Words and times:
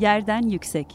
Yerden 0.00 0.42
yüksek. 0.42 0.86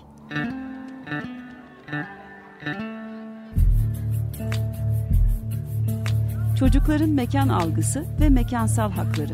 Çocukların 6.59 7.09
mekan 7.09 7.49
algısı 7.49 8.05
ve 8.21 8.29
mekansal 8.29 8.91
hakları. 8.91 9.33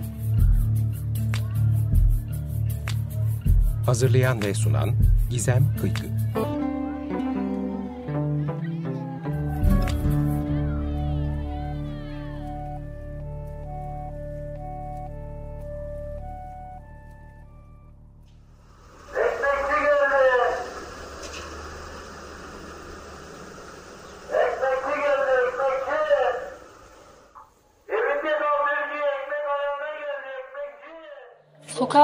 Hazırlayan 3.86 4.42
ve 4.42 4.54
sunan 4.54 4.90
Gizem 5.29 5.63
Kıykı. 5.81 6.21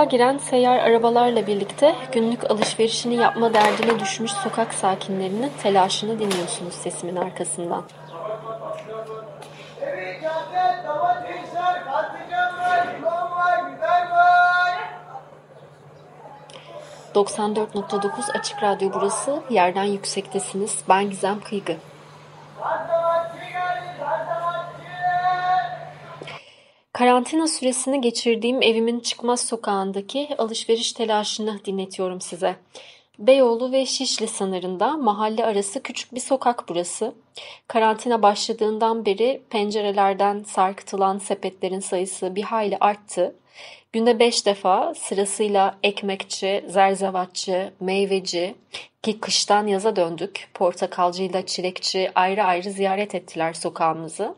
Giren 0.09 0.37
seyyar 0.37 0.79
arabalarla 0.79 1.47
birlikte 1.47 1.95
günlük 2.11 2.51
alışverişini 2.51 3.15
yapma 3.15 3.53
derdine 3.53 3.99
düşmüş 3.99 4.31
sokak 4.31 4.73
sakinlerinin 4.73 5.51
telaşını 5.63 6.19
dinliyorsunuz 6.19 6.73
sesimin 6.73 7.15
arkasından. 7.15 7.83
Evet, 9.81 10.21
cadde, 10.21 10.87
domatesler, 10.87 11.85
patlıcan 11.85 12.57
var, 12.57 12.87
limon 12.93 13.31
var, 13.31 13.71
biber 13.71 14.11
var. 14.11 14.37
94.9 17.15 18.39
Açık 18.39 18.63
Radyo 18.63 18.89
burası. 18.93 19.41
Yerden 19.49 19.83
yüksektesiniz. 19.83 20.79
Ben 20.89 21.09
Gizem 21.09 21.39
Kıygı. 21.39 21.75
Karantina 26.97 27.47
süresini 27.47 28.01
geçirdiğim 28.01 28.61
evimin 28.61 28.99
çıkmaz 28.99 29.39
sokağındaki 29.47 30.29
alışveriş 30.37 30.93
telaşını 30.93 31.59
dinletiyorum 31.65 32.21
size. 32.21 32.55
Beyoğlu 33.19 33.71
ve 33.71 33.85
Şişli 33.85 34.27
sınırında 34.27 34.97
mahalle 34.97 35.45
arası 35.45 35.83
küçük 35.83 36.15
bir 36.15 36.19
sokak 36.19 36.69
burası. 36.69 37.13
Karantina 37.67 38.21
başladığından 38.21 39.05
beri 39.05 39.41
pencerelerden 39.49 40.43
sarkıtılan 40.43 41.17
sepetlerin 41.17 41.79
sayısı 41.79 42.35
bir 42.35 42.43
hayli 42.43 42.77
arttı. 42.79 43.35
Günde 43.93 44.19
beş 44.19 44.45
defa 44.45 44.93
sırasıyla 44.95 45.77
ekmekçi, 45.83 46.65
zerzevatçı, 46.67 47.73
meyveci 47.79 48.55
ki 49.03 49.19
kıştan 49.19 49.67
yaza 49.67 49.95
döndük. 49.95 50.47
Portakalcıyla 50.53 51.45
çilekçi 51.45 52.11
ayrı 52.15 52.43
ayrı 52.43 52.71
ziyaret 52.71 53.15
ettiler 53.15 53.53
sokağımızı. 53.53 54.35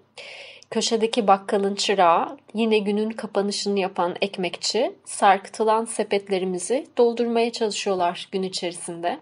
Köşedeki 0.71 1.27
bakkalın 1.27 1.75
çırağı, 1.75 2.37
yine 2.53 2.79
günün 2.79 3.09
kapanışını 3.09 3.79
yapan 3.79 4.15
ekmekçi, 4.21 4.95
sarkıtılan 5.05 5.85
sepetlerimizi 5.85 6.87
doldurmaya 6.97 7.51
çalışıyorlar 7.51 8.29
gün 8.31 8.43
içerisinde. 8.43 9.19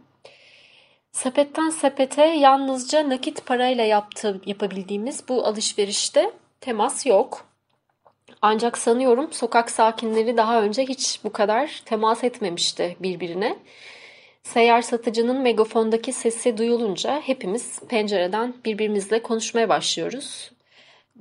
Sepetten 1.11 1.69
sepete 1.69 2.25
yalnızca 2.25 3.09
nakit 3.09 3.45
parayla 3.45 3.83
yaptığı, 3.83 4.41
yapabildiğimiz 4.45 5.29
bu 5.29 5.45
alışverişte 5.45 6.31
temas 6.61 7.05
yok. 7.05 7.45
Ancak 8.41 8.77
sanıyorum 8.77 9.33
sokak 9.33 9.71
sakinleri 9.71 10.37
daha 10.37 10.61
önce 10.61 10.83
hiç 10.83 11.19
bu 11.23 11.31
kadar 11.31 11.81
temas 11.85 12.23
etmemişti 12.23 12.97
birbirine. 12.99 13.57
Seyyar 14.43 14.81
satıcının 14.81 15.41
megafondaki 15.41 16.13
sesi 16.13 16.57
duyulunca 16.57 17.21
hepimiz 17.21 17.79
pencereden 17.79 18.53
birbirimizle 18.65 19.21
konuşmaya 19.23 19.69
başlıyoruz. 19.69 20.56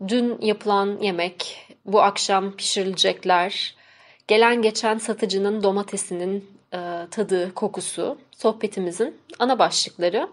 Dün 0.08 0.40
yapılan 0.40 0.98
yemek, 1.00 1.66
bu 1.84 2.02
akşam 2.02 2.52
pişirilecekler, 2.52 3.74
gelen 4.28 4.62
geçen 4.62 4.98
satıcının 4.98 5.62
domatesinin 5.62 6.50
e, 6.72 6.78
tadı, 7.10 7.54
kokusu, 7.54 8.18
sohbetimizin 8.30 9.20
ana 9.38 9.58
başlıkları. 9.58 10.28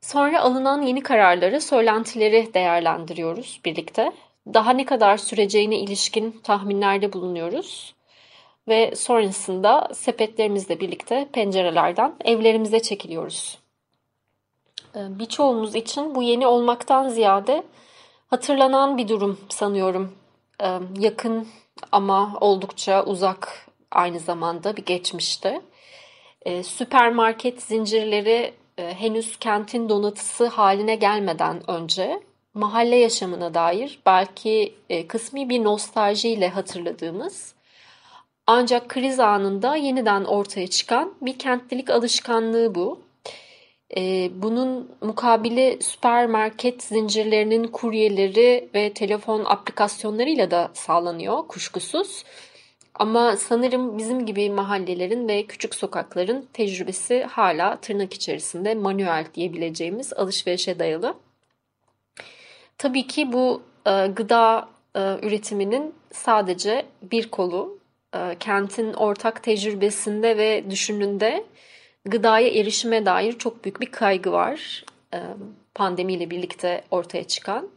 Sonra 0.00 0.40
alınan 0.40 0.82
yeni 0.82 1.02
kararları, 1.02 1.60
söylentileri 1.60 2.54
değerlendiriyoruz 2.54 3.60
birlikte. 3.64 4.12
Daha 4.54 4.70
ne 4.70 4.84
kadar 4.84 5.16
süreceğine 5.16 5.78
ilişkin 5.78 6.40
tahminlerde 6.42 7.12
bulunuyoruz. 7.12 7.94
Ve 8.68 8.96
sonrasında 8.96 9.88
sepetlerimizle 9.94 10.80
birlikte 10.80 11.28
pencerelerden 11.32 12.14
evlerimize 12.24 12.80
çekiliyoruz. 12.82 13.58
Ee, 14.96 15.18
Birçoğumuz 15.18 15.74
için 15.74 16.14
bu 16.14 16.22
yeni 16.22 16.46
olmaktan 16.46 17.08
ziyade 17.08 17.64
hatırlanan 18.26 18.98
bir 18.98 19.08
durum 19.08 19.40
sanıyorum. 19.48 20.12
Ee, 20.62 20.78
Yakın 20.98 21.48
ama 21.92 22.38
oldukça 22.40 23.04
uzak 23.04 23.66
aynı 23.90 24.20
zamanda 24.20 24.76
bir 24.76 24.84
geçmişte. 24.84 25.62
Ee, 26.42 26.62
Süpermarket 26.62 27.62
zincirleri 27.62 28.54
e, 28.78 28.94
henüz 28.94 29.36
kentin 29.36 29.88
donatısı 29.88 30.46
haline 30.46 30.94
gelmeden 30.94 31.70
önce 31.70 32.20
mahalle 32.54 32.96
yaşamına 32.96 33.54
dair 33.54 33.98
belki 34.06 34.74
e, 34.90 35.06
kısmi 35.06 35.48
bir 35.48 35.64
nostaljiyle 35.64 36.48
hatırladığımız 36.48 37.54
ancak 38.46 38.88
kriz 38.88 39.20
anında 39.20 39.76
yeniden 39.76 40.24
ortaya 40.24 40.66
çıkan 40.66 41.14
bir 41.20 41.38
kentlilik 41.38 41.90
alışkanlığı 41.90 42.74
bu. 42.74 43.03
Ee, 43.96 44.30
bunun 44.34 44.96
mukabili 45.00 45.78
süpermarket 45.82 46.82
zincirlerinin 46.82 47.66
kuryeleri 47.66 48.68
ve 48.74 48.92
telefon 48.92 49.44
aplikasyonlarıyla 49.44 50.50
da 50.50 50.70
sağlanıyor 50.74 51.48
kuşkusuz. 51.48 52.24
Ama 52.94 53.36
sanırım 53.36 53.98
bizim 53.98 54.26
gibi 54.26 54.50
mahallelerin 54.50 55.28
ve 55.28 55.46
küçük 55.46 55.74
sokakların 55.74 56.48
tecrübesi 56.52 57.24
hala 57.24 57.76
tırnak 57.76 58.14
içerisinde 58.14 58.74
manuel 58.74 59.26
diyebileceğimiz 59.34 60.12
alışverişe 60.12 60.78
dayalı. 60.78 61.14
Tabii 62.78 63.06
ki 63.06 63.32
bu 63.32 63.62
e, 63.86 64.06
gıda 64.06 64.68
e, 64.96 65.00
üretiminin 65.22 65.94
sadece 66.12 66.86
bir 67.02 67.30
kolu. 67.30 67.78
E, 68.14 68.36
kentin 68.40 68.92
ortak 68.92 69.42
tecrübesinde 69.42 70.36
ve 70.36 70.70
düşününde 70.70 71.44
gıdaya 72.04 72.48
erişime 72.48 73.06
dair 73.06 73.38
çok 73.38 73.64
büyük 73.64 73.80
bir 73.80 73.90
kaygı 73.90 74.32
var. 74.32 74.84
E, 75.14 75.18
pandemiyle 75.74 76.30
birlikte 76.30 76.84
ortaya 76.90 77.24
çıkan. 77.24 77.68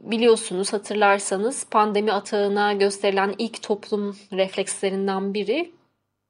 Biliyorsunuz 0.00 0.72
hatırlarsanız 0.72 1.66
pandemi 1.70 2.12
atağına 2.12 2.72
gösterilen 2.72 3.34
ilk 3.38 3.62
toplum 3.62 4.16
reflekslerinden 4.32 5.34
biri 5.34 5.70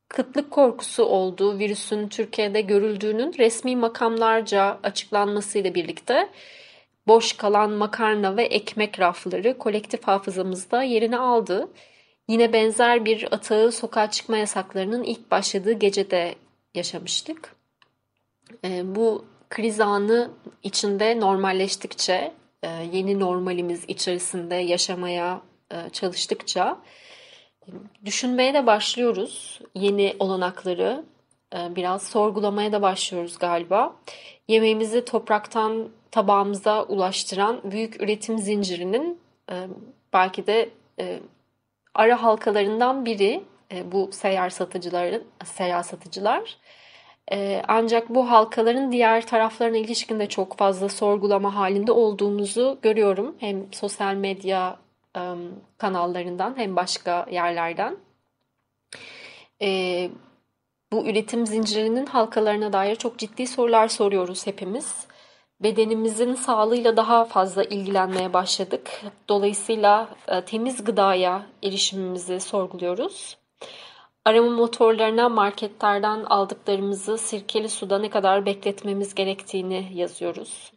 kıtlık 0.09 0.51
korkusu 0.51 1.05
olduğu 1.05 1.59
virüsün 1.59 2.09
Türkiye'de 2.09 2.61
görüldüğünün 2.61 3.35
resmi 3.39 3.77
makamlarca 3.77 4.79
açıklanmasıyla 4.83 5.75
birlikte 5.75 6.29
boş 7.07 7.33
kalan 7.33 7.71
makarna 7.71 8.37
ve 8.37 8.45
ekmek 8.45 9.01
rafları 9.01 9.59
kolektif 9.59 10.05
hafızamızda 10.05 10.83
yerini 10.83 11.19
aldı. 11.19 11.69
Yine 12.29 12.53
benzer 12.53 13.05
bir 13.05 13.29
atağı 13.31 13.73
sokağa 13.73 14.11
çıkma 14.11 14.37
yasaklarının 14.37 15.03
ilk 15.03 15.31
başladığı 15.31 15.73
gecede 15.73 16.35
yaşamıştık. 16.75 17.57
E, 18.65 18.95
bu 18.95 19.25
kriz 19.51 19.81
anı 19.81 20.31
içinde 20.63 21.21
normalleştikçe, 21.21 22.33
e, 22.63 22.69
yeni 22.93 23.21
normalimiz 23.21 23.85
içerisinde 23.89 24.55
yaşamaya 24.55 25.41
e, 25.71 25.91
çalıştıkça 25.91 26.79
e, 27.63 27.67
düşünmeye 28.05 28.55
de 28.55 28.67
başlıyoruz 28.67 29.61
yeni 29.75 30.17
olanakları. 30.19 31.05
E, 31.55 31.77
biraz 31.77 32.03
sorgulamaya 32.03 32.73
da 32.73 32.83
başlıyoruz 32.83 33.39
galiba. 33.39 33.97
Yemeğimizi 34.49 35.05
topraktan 35.05 35.89
tabağımıza 36.11 36.85
ulaştıran 36.85 37.61
büyük 37.65 38.03
üretim 38.03 38.39
zincirinin 38.39 39.21
e, 39.51 39.55
belki 40.13 40.47
de 40.47 40.71
e, 41.01 41.21
ara 41.95 42.23
halkalarından 42.23 43.05
biri 43.05 43.45
e, 43.73 43.93
bu 43.93 44.13
seyyar 44.13 44.51
satıcıların 44.51 45.25
seyyar 45.45 45.83
satıcılar. 45.83 46.57
E, 47.33 47.63
ancak 47.69 48.09
bu 48.09 48.31
halkaların 48.31 48.93
diğer 48.93 49.27
taraflarına 49.27 49.77
ilişkin 49.77 50.21
de 50.21 50.29
çok 50.29 50.57
fazla 50.59 50.89
sorgulama 50.89 51.55
halinde 51.55 51.93
olduğumuzu 51.93 52.79
görüyorum. 52.83 53.37
Hem 53.39 53.73
sosyal 53.73 54.15
medya 54.15 54.79
e, 55.17 55.21
kanallarından 55.79 56.55
hem 56.57 56.77
başka 56.77 57.27
yerlerden. 57.31 57.97
Bu 60.93 61.07
üretim 61.07 61.47
zincirinin 61.47 62.07
halkalarına 62.07 62.73
dair 62.73 62.97
çok 62.97 63.19
ciddi 63.19 63.47
sorular 63.47 63.89
soruyoruz 63.89 64.47
hepimiz. 64.47 65.07
Bedenimizin 65.61 66.35
sağlığıyla 66.35 66.97
daha 66.97 67.25
fazla 67.25 67.65
ilgilenmeye 67.65 68.33
başladık. 68.33 69.03
Dolayısıyla 69.29 70.09
temiz 70.47 70.85
gıdaya 70.85 71.47
erişimimizi 71.63 72.41
sorguluyoruz. 72.41 73.39
Arama 74.29 74.51
motorlarına 74.51 75.29
marketlerden 75.29 76.25
aldıklarımızı 76.25 77.19
sirkeli 77.19 77.69
suda 77.69 77.99
ne 77.99 78.11
kadar 78.11 78.47
bekletmemiz 78.47 79.15
gerektiğini 79.15 79.89
yazıyoruz. 79.95 80.73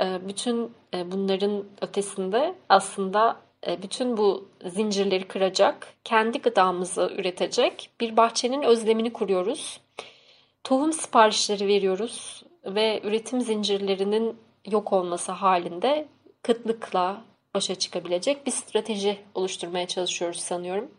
Ee, 0.00 0.28
bütün 0.28 0.72
e, 0.94 1.12
bunların 1.12 1.64
ötesinde 1.80 2.54
aslında 2.68 3.36
e, 3.66 3.82
bütün 3.82 4.16
bu 4.16 4.48
zincirleri 4.64 5.28
kıracak, 5.28 5.94
kendi 6.04 6.38
gıdamızı 6.38 7.12
üretecek 7.16 7.90
bir 8.00 8.16
bahçenin 8.16 8.62
özlemini 8.62 9.12
kuruyoruz. 9.12 9.80
Tohum 10.64 10.92
siparişleri 10.92 11.66
veriyoruz 11.66 12.42
ve 12.64 13.00
üretim 13.04 13.40
zincirlerinin 13.40 14.36
yok 14.70 14.92
olması 14.92 15.32
halinde 15.32 16.08
kıtlıkla 16.42 17.24
başa 17.54 17.74
çıkabilecek 17.74 18.46
bir 18.46 18.52
strateji 18.52 19.18
oluşturmaya 19.34 19.86
çalışıyoruz 19.86 20.40
sanıyorum. 20.40 20.90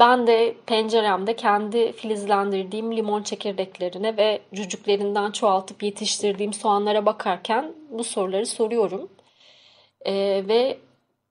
Ben 0.00 0.26
de 0.26 0.54
penceremde 0.66 1.36
kendi 1.36 1.92
filizlendirdiğim 1.92 2.96
limon 2.96 3.22
çekirdeklerine 3.22 4.16
ve 4.16 4.40
cücüklerinden 4.54 5.30
çoğaltıp 5.30 5.82
yetiştirdiğim 5.82 6.52
soğanlara 6.52 7.06
bakarken 7.06 7.74
bu 7.90 8.04
soruları 8.04 8.46
soruyorum. 8.46 9.08
Ee, 10.06 10.44
ve 10.48 10.78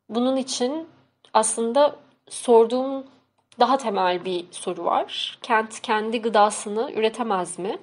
bunun 0.10 0.38
için 0.38 0.88
aslında 1.34 1.96
sorduğum 2.30 3.06
daha 3.60 3.78
temel 3.78 4.26
bir 4.26 4.46
soru 4.52 4.86
var. 4.86 5.40
Kent 5.42 5.80
kendi 5.80 6.22
gıdasını 6.22 6.92
üretemez 6.92 7.60
mi? 7.60 7.78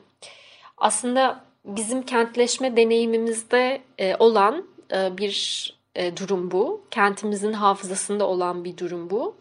Aslında 0.79 1.45
bizim 1.65 2.03
kentleşme 2.03 2.77
deneyimimizde 2.77 3.83
e, 3.99 4.17
olan 4.17 4.69
e, 4.93 5.19
bir 5.19 5.75
e, 5.95 6.17
durum 6.17 6.51
bu. 6.51 6.85
Kentimizin 6.91 7.53
hafızasında 7.53 8.27
olan 8.29 8.65
bir 8.65 8.77
durum 8.77 9.11
bu. 9.11 9.37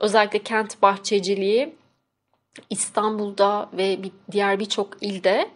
Özellikle 0.00 0.38
kent 0.38 0.82
bahçeciliği 0.82 1.74
İstanbul'da 2.70 3.70
ve 3.72 3.98
diğer 4.30 4.58
birçok 4.58 4.96
ilde 5.00 5.50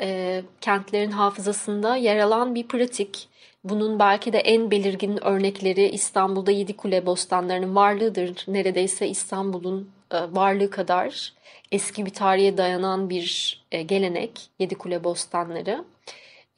e, 0.00 0.42
kentlerin 0.60 1.10
hafızasında 1.10 1.96
yer 1.96 2.18
alan 2.18 2.54
bir 2.54 2.68
pratik. 2.68 3.28
Bunun 3.64 3.98
belki 3.98 4.32
de 4.32 4.38
en 4.38 4.70
belirgin 4.70 5.24
örnekleri 5.24 5.88
İstanbul'da 5.88 6.50
Yedi 6.50 6.76
Kule 6.76 7.06
bostanlarının 7.06 7.74
varlığıdır. 7.74 8.44
Neredeyse 8.48 9.08
İstanbul'un 9.08 9.90
e, 10.10 10.16
varlığı 10.16 10.70
kadar 10.70 11.32
eski 11.72 12.06
bir 12.06 12.10
tarihe 12.10 12.56
dayanan 12.56 13.10
bir 13.10 13.60
e, 13.72 13.82
gelenek 13.82 14.50
Yedi 14.58 14.74
Kule 14.74 15.04
bostanları. 15.04 15.84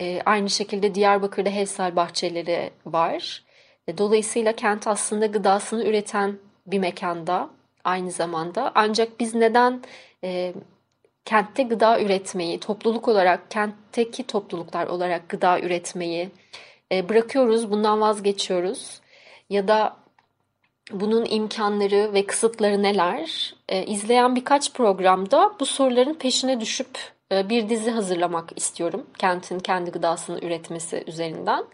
E, 0.01 0.23
aynı 0.27 0.51
şekilde 0.51 0.95
Diyarbakır'da 0.95 1.51
Hevsel 1.51 1.97
bahçeleri 1.97 2.71
var. 2.87 3.45
E, 3.89 3.99
dolayısıyla 3.99 4.53
kent 4.53 4.87
aslında 4.87 5.27
gıdasını 5.27 5.85
üreten 5.85 6.39
bir 6.71 6.79
mekanda 6.79 7.51
aynı 7.85 8.11
zamanda. 8.11 8.73
Ancak 8.75 9.21
biz 9.21 9.35
neden 9.35 9.83
e, 10.25 10.55
kentte 11.25 11.63
gıda 11.63 12.01
üretmeyi, 12.01 12.61
topluluk 12.61 13.09
olarak, 13.09 13.51
kentteki 13.51 14.27
topluluklar 14.27 14.87
olarak 14.87 15.29
gıda 15.29 15.61
üretmeyi 15.61 16.31
e, 16.93 17.09
bırakıyoruz, 17.09 17.71
bundan 17.71 18.01
vazgeçiyoruz? 18.01 19.01
Ya 19.51 19.69
da 19.69 19.97
bunun 20.93 21.27
imkanları 21.31 22.15
ve 22.15 22.27
kısıtları 22.27 22.83
neler? 22.83 23.55
E, 23.69 23.87
izleyen 23.87 24.37
birkaç 24.37 24.73
programda 24.73 25.53
bu 25.61 25.67
soruların 25.67 26.15
peşine 26.15 26.61
düşüp 26.61 26.99
e, 27.33 27.49
bir 27.49 27.69
dizi 27.69 27.91
hazırlamak 27.91 28.53
istiyorum. 28.57 29.07
Kentin 29.19 29.59
kendi 29.59 29.91
gıdasını 29.91 30.39
üretmesi 30.43 31.05
üzerinden. 31.07 31.65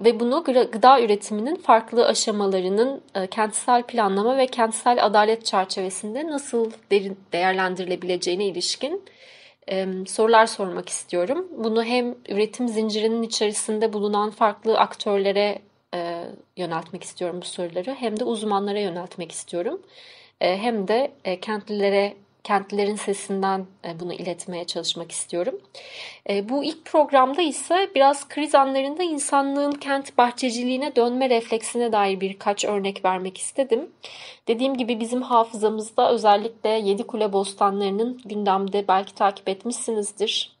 Ve 0.00 0.20
bunu 0.20 0.44
gıda 0.44 1.00
üretiminin 1.00 1.56
farklı 1.56 2.06
aşamalarının 2.06 3.02
e, 3.14 3.26
kentsel 3.26 3.82
planlama 3.82 4.36
ve 4.36 4.46
kentsel 4.46 5.04
adalet 5.04 5.44
çerçevesinde 5.44 6.26
nasıl 6.26 6.70
değerlendirilebileceğine 7.32 8.46
ilişkin 8.46 9.02
sorular 10.06 10.46
sormak 10.46 10.88
istiyorum. 10.88 11.48
Bunu 11.56 11.84
hem 11.84 12.14
üretim 12.28 12.68
zincirinin 12.68 13.22
içerisinde 13.22 13.92
bulunan 13.92 14.30
farklı 14.30 14.78
aktörlere 14.78 15.58
e, 15.94 16.24
yöneltmek 16.56 17.04
istiyorum 17.04 17.38
bu 17.42 17.46
soruları 17.46 17.94
hem 17.94 18.20
de 18.20 18.24
uzmanlara 18.24 18.78
yöneltmek 18.78 19.32
istiyorum. 19.32 19.82
E, 20.40 20.58
hem 20.58 20.88
de 20.88 21.12
kentlilere 21.42 22.14
kentlilerin 22.44 22.96
sesinden 22.96 23.66
e, 23.84 24.00
bunu 24.00 24.12
iletmeye 24.12 24.64
çalışmak 24.64 25.12
istiyorum. 25.12 25.60
E, 26.30 26.48
bu 26.48 26.64
ilk 26.64 26.84
programda 26.84 27.42
ise 27.42 27.90
biraz 27.94 28.28
kriz 28.28 28.54
anlarında 28.54 29.02
insanlığın 29.02 29.72
kent 29.72 30.18
bahçeciliğine 30.18 30.96
dönme 30.96 31.30
refleksine 31.30 31.92
dair 31.92 32.20
birkaç 32.20 32.64
örnek 32.64 33.04
vermek 33.04 33.38
istedim. 33.38 33.90
Dediğim 34.48 34.76
gibi 34.76 35.00
bizim 35.00 35.22
hafızamızda 35.22 36.10
özellikle 36.10 36.68
Yedi 36.68 37.02
Kule 37.02 37.32
bostanlarının 37.32 38.20
gündemde 38.24 38.88
belki 38.88 39.14
takip 39.14 39.48
etmişsinizdir. 39.48 40.54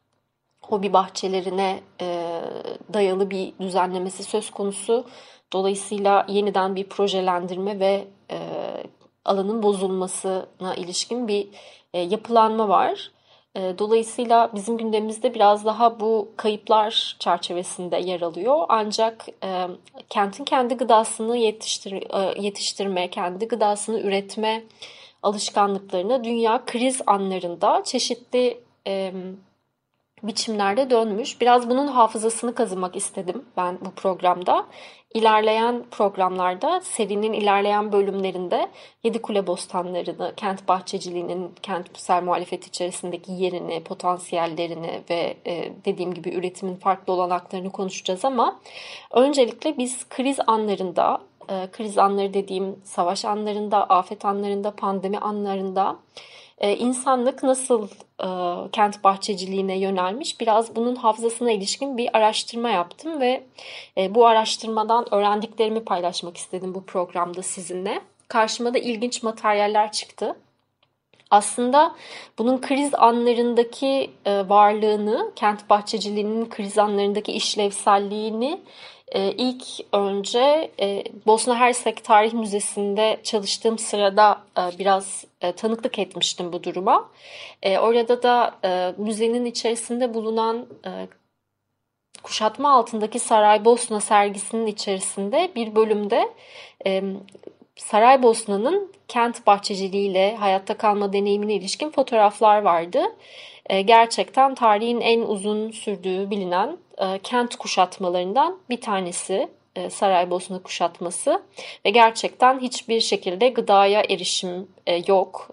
Hobi 0.60 0.92
bahçelerine 0.92 1.80
e, 2.00 2.40
dayalı 2.92 3.30
bir 3.30 3.52
düzenlemesi 3.60 4.22
söz 4.22 4.50
konusu. 4.50 5.06
Dolayısıyla 5.52 6.26
yeniden 6.28 6.76
bir 6.76 6.84
projelendirme 6.84 7.80
ve 7.80 8.04
alanın 9.24 9.62
bozulmasına 9.62 10.74
ilişkin 10.76 11.28
bir 11.28 11.48
e, 11.94 12.00
yapılanma 12.00 12.68
var. 12.68 13.10
E, 13.56 13.78
dolayısıyla 13.78 14.50
bizim 14.54 14.78
gündemimizde 14.78 15.34
biraz 15.34 15.64
daha 15.64 16.00
bu 16.00 16.28
kayıplar 16.36 17.16
çerçevesinde 17.18 17.96
yer 17.96 18.20
alıyor. 18.20 18.66
Ancak 18.68 19.26
e, 19.44 19.66
kentin 20.10 20.44
kendi 20.44 20.74
gıdasını 20.74 21.36
yetiştir, 21.36 21.92
e, 21.92 22.42
yetiştirme, 22.42 23.10
kendi 23.10 23.48
gıdasını 23.48 24.00
üretme 24.00 24.64
alışkanlıklarına 25.22 26.24
dünya 26.24 26.64
kriz 26.66 27.00
anlarında 27.06 27.82
çeşitli 27.84 28.60
e, 28.86 29.12
biçimlerde 30.26 30.90
dönmüş. 30.90 31.40
Biraz 31.40 31.70
bunun 31.70 31.86
hafızasını 31.86 32.54
kazımak 32.54 32.96
istedim 32.96 33.44
ben 33.56 33.78
bu 33.80 33.90
programda. 33.90 34.66
İlerleyen 35.14 35.84
programlarda 35.90 36.80
serinin 36.80 37.32
ilerleyen 37.32 37.92
bölümlerinde 37.92 38.68
Yedi 39.04 39.22
Kule 39.22 39.46
Bostanları'nı, 39.46 40.34
kent 40.36 40.68
bahçeciliğinin 40.68 41.50
kentsel 41.62 42.22
muhalefet 42.22 42.66
içerisindeki 42.66 43.32
yerini, 43.32 43.82
potansiyellerini 43.84 45.00
ve 45.10 45.36
e, 45.46 45.72
dediğim 45.84 46.14
gibi 46.14 46.30
üretimin 46.30 46.76
farklı 46.76 47.12
olanaklarını 47.12 47.70
konuşacağız 47.70 48.24
ama 48.24 48.60
öncelikle 49.10 49.78
biz 49.78 50.08
kriz 50.08 50.38
anlarında, 50.46 51.20
e, 51.50 51.68
kriz 51.72 51.98
anları 51.98 52.34
dediğim 52.34 52.76
savaş 52.84 53.24
anlarında, 53.24 53.84
afet 53.84 54.24
anlarında, 54.24 54.70
pandemi 54.70 55.18
anlarında 55.18 55.96
e, 56.58 56.76
insanlık 56.76 57.42
nasıl 57.42 57.88
e, 58.20 58.28
kent 58.72 59.04
bahçeciliğine 59.04 59.78
yönelmiş 59.78 60.40
biraz 60.40 60.76
bunun 60.76 60.96
hafızasına 60.96 61.50
ilişkin 61.50 61.98
bir 61.98 62.16
araştırma 62.16 62.70
yaptım 62.70 63.20
ve 63.20 63.44
e, 63.98 64.14
bu 64.14 64.26
araştırmadan 64.26 65.14
öğrendiklerimi 65.14 65.84
paylaşmak 65.84 66.36
istedim 66.36 66.74
bu 66.74 66.84
programda 66.84 67.42
sizinle. 67.42 68.00
Karşıma 68.28 68.74
da 68.74 68.78
ilginç 68.78 69.22
materyaller 69.22 69.92
çıktı. 69.92 70.36
Aslında 71.30 71.94
bunun 72.38 72.60
kriz 72.60 72.94
anlarındaki 72.94 74.10
e, 74.24 74.48
varlığını, 74.48 75.32
kent 75.36 75.70
bahçeciliğinin 75.70 76.48
kriz 76.48 76.78
anlarındaki 76.78 77.32
işlevselliğini 77.32 78.60
e, 79.08 79.32
ilk 79.32 79.64
önce 79.92 80.70
e, 80.80 81.04
Bosna 81.26 81.58
Hersek 81.58 82.04
Tarih 82.04 82.32
Müzesi'nde 82.32 83.20
çalıştığım 83.22 83.78
sırada 83.78 84.42
e, 84.58 84.78
biraz 84.78 85.24
e, 85.40 85.52
tanıklık 85.52 85.98
etmiştim 85.98 86.52
bu 86.52 86.64
duruma. 86.64 87.10
Orada 87.80 88.22
da 88.22 88.54
müzenin 88.98 89.44
içerisinde 89.44 90.14
bulunan 90.14 90.66
kuşatma 92.22 92.72
altındaki 92.72 93.18
Saraybosna 93.18 94.00
sergisinin 94.00 94.66
içerisinde 94.66 95.52
bir 95.54 95.74
bölümde 95.74 96.28
Saraybosna'nın 97.76 98.92
kent 99.08 99.46
bahçeciliğiyle 99.46 100.36
hayatta 100.36 100.76
kalma 100.76 101.12
deneyimine 101.12 101.54
ilişkin 101.54 101.90
fotoğraflar 101.90 102.62
vardı. 102.62 103.02
E, 103.70 103.82
gerçekten 103.82 104.54
tarihin 104.54 105.00
en 105.00 105.20
uzun 105.20 105.70
sürdüğü 105.70 106.30
bilinen 106.30 106.78
e, 106.98 107.18
kent 107.18 107.56
kuşatmalarından 107.56 108.58
bir 108.70 108.80
tanesi 108.80 109.48
e, 109.76 109.90
Saraybosna 109.90 110.62
kuşatması 110.62 111.42
ve 111.86 111.90
gerçekten 111.90 112.60
hiçbir 112.60 113.00
şekilde 113.00 113.48
gıdaya 113.48 114.02
erişim 114.08 114.68
yok. 115.06 115.48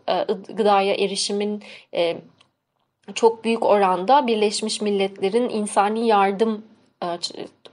Gıdaya 0.49 0.93
erişimin 0.93 1.63
çok 3.15 3.43
büyük 3.43 3.65
oranda 3.65 4.27
Birleşmiş 4.27 4.81
Milletler'in 4.81 5.49
insani 5.49 6.07
yardım 6.07 6.65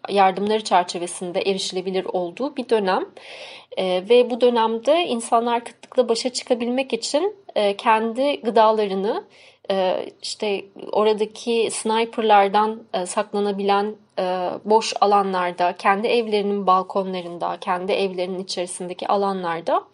yardımları 0.08 0.64
çerçevesinde 0.64 1.40
erişilebilir 1.40 2.04
olduğu 2.04 2.56
bir 2.56 2.68
dönem. 2.68 3.06
E, 3.76 4.08
ve 4.08 4.30
bu 4.30 4.40
dönemde 4.40 5.06
insanlar 5.06 5.64
kıtlıkla 5.64 6.08
başa 6.08 6.28
çıkabilmek 6.28 6.92
için 6.92 7.36
e, 7.54 7.76
kendi 7.76 8.40
gıdalarını 8.40 9.24
e, 9.70 10.06
işte 10.22 10.64
oradaki 10.92 11.68
sniperlardan 11.72 12.82
e, 12.94 13.06
saklanabilen 13.06 13.96
boş 14.64 14.94
alanlarda, 15.00 15.76
kendi 15.76 16.06
evlerinin 16.06 16.66
balkonlarında, 16.66 17.56
kendi 17.60 17.92
evlerinin 17.92 18.38
içerisindeki 18.38 19.08
alanlarda 19.08 19.84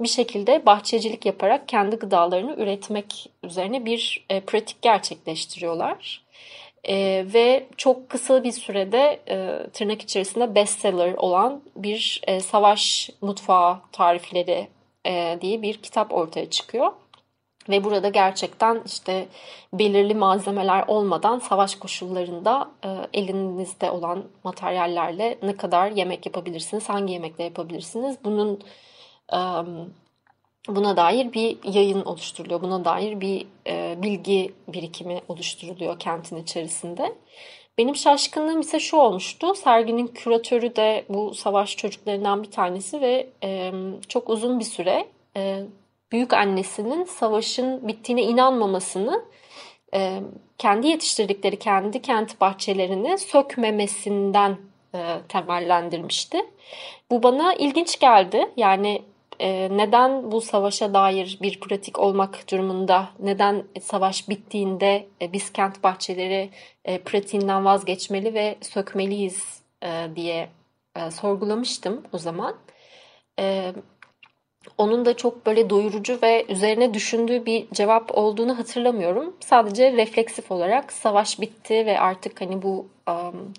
bir 0.00 0.08
şekilde 0.08 0.66
bahçecilik 0.66 1.26
yaparak 1.26 1.68
kendi 1.68 1.96
gıdalarını 1.96 2.54
üretmek 2.56 3.30
üzerine 3.42 3.84
bir 3.84 4.26
pratik 4.46 4.82
gerçekleştiriyorlar. 4.82 6.22
E, 6.88 7.26
ve 7.34 7.66
çok 7.76 8.08
kısa 8.08 8.44
bir 8.44 8.52
sürede 8.52 9.20
e, 9.28 9.66
tırnak 9.72 10.02
içerisinde 10.02 10.54
bestseller 10.54 11.14
olan 11.14 11.62
bir 11.76 12.20
e, 12.26 12.40
savaş 12.40 13.10
mutfağı 13.20 13.78
tarifleri 13.92 14.68
e, 15.06 15.38
diye 15.40 15.62
bir 15.62 15.74
kitap 15.82 16.12
ortaya 16.12 16.50
çıkıyor. 16.50 16.92
Ve 17.68 17.84
burada 17.84 18.08
gerçekten 18.08 18.82
işte 18.86 19.26
belirli 19.72 20.14
malzemeler 20.14 20.84
olmadan 20.86 21.38
savaş 21.38 21.74
koşullarında 21.74 22.70
e, 22.84 22.88
elinizde 23.20 23.90
olan 23.90 24.24
materyallerle 24.44 25.38
ne 25.42 25.56
kadar 25.56 25.90
yemek 25.90 26.26
yapabilirsiniz, 26.26 26.88
hangi 26.88 27.12
yemekle 27.12 27.44
yapabilirsiniz 27.44 28.16
bunun 28.24 28.60
e, 29.32 29.40
buna 30.68 30.96
dair 30.96 31.32
bir 31.32 31.58
yayın 31.64 32.04
oluşturuluyor. 32.04 32.62
Buna 32.62 32.84
dair 32.84 33.20
bir 33.20 33.46
e, 33.66 34.02
bilgi 34.02 34.54
birikimi 34.68 35.20
oluşturuluyor 35.28 35.98
kentin 35.98 36.36
içerisinde. 36.36 37.14
Benim 37.78 37.96
şaşkınlığım 37.96 38.60
ise 38.60 38.80
şu 38.80 38.96
olmuştu. 38.96 39.54
Serginin 39.54 40.06
küratörü 40.06 40.76
de 40.76 41.04
bu 41.08 41.34
savaş 41.34 41.76
çocuklarından 41.76 42.42
bir 42.42 42.50
tanesi 42.50 43.00
ve 43.00 43.26
e, 43.42 43.72
çok 44.08 44.30
uzun 44.30 44.58
bir 44.58 44.64
süre 44.64 45.06
e, 45.36 45.62
büyük 46.12 46.32
annesinin 46.32 47.04
savaşın 47.04 47.88
bittiğine 47.88 48.22
inanmamasını 48.22 49.24
e, 49.94 50.20
kendi 50.58 50.86
yetiştirdikleri 50.86 51.58
kendi 51.58 52.02
kent 52.02 52.40
bahçelerini 52.40 53.18
sökmemesinden 53.18 54.56
e, 54.94 54.98
temellendirmişti. 55.28 56.38
Bu 57.10 57.22
bana 57.22 57.54
ilginç 57.54 57.98
geldi. 57.98 58.50
Yani 58.56 59.02
neden 59.70 60.32
bu 60.32 60.40
savaşa 60.40 60.94
dair 60.94 61.38
bir 61.42 61.60
pratik 61.60 61.98
olmak 61.98 62.50
durumunda, 62.50 63.08
neden 63.18 63.64
savaş 63.82 64.28
bittiğinde 64.28 65.06
e, 65.22 65.32
biz 65.32 65.52
kent 65.52 65.82
bahçeleri 65.82 66.50
e, 66.84 66.98
pratiğinden 66.98 67.64
vazgeçmeli 67.64 68.34
ve 68.34 68.56
sökmeliyiz 68.60 69.62
e, 69.82 70.08
diye 70.16 70.48
sorgulamıştım 71.10 72.02
o 72.12 72.18
zaman. 72.18 72.56
Onun 74.78 75.04
da 75.04 75.16
çok 75.16 75.46
böyle 75.46 75.70
doyurucu 75.70 76.18
ve 76.22 76.46
üzerine 76.48 76.94
düşündüğü 76.94 77.46
bir 77.46 77.66
cevap 77.70 78.18
olduğunu 78.18 78.58
hatırlamıyorum. 78.58 79.36
Sadece 79.40 79.92
refleksif 79.92 80.50
olarak 80.50 80.92
savaş 80.92 81.40
bitti 81.40 81.86
ve 81.86 82.00
artık 82.00 82.40
hani 82.40 82.62
bu 82.62 82.88
um, 83.08 83.54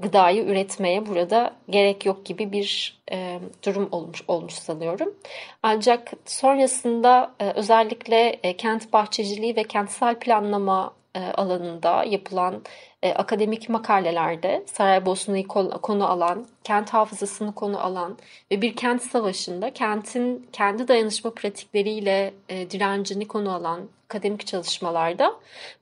gıdayı 0.00 0.44
üretmeye 0.44 1.06
burada 1.06 1.56
gerek 1.70 2.06
yok 2.06 2.26
gibi 2.26 2.52
bir 2.52 3.00
e, 3.12 3.40
durum 3.66 3.88
olmuş 3.92 4.22
olmuş 4.28 4.54
sanıyorum. 4.54 5.14
Ancak 5.62 6.12
sonrasında 6.24 7.34
e, 7.40 7.50
özellikle 7.50 8.28
e, 8.42 8.56
kent 8.56 8.92
bahçeciliği 8.92 9.56
ve 9.56 9.64
kentsel 9.64 10.18
planlama 10.18 10.94
e, 11.14 11.20
alanında 11.20 12.04
yapılan 12.04 12.62
e, 13.02 13.12
akademik 13.12 13.68
makalelerde 13.68 14.64
Saraybosna'yı 14.66 15.46
konu 15.82 16.10
alan, 16.10 16.46
kent 16.64 16.90
hafızasını 16.90 17.54
konu 17.54 17.80
alan 17.80 18.18
ve 18.50 18.62
bir 18.62 18.76
kent 18.76 19.02
savaşında 19.02 19.72
kentin 19.72 20.48
kendi 20.52 20.88
dayanışma 20.88 21.30
pratikleriyle 21.30 22.34
e, 22.48 22.70
direncini 22.70 23.28
konu 23.28 23.54
alan 23.54 23.80
akademik 24.04 24.46
çalışmalarda 24.46 25.34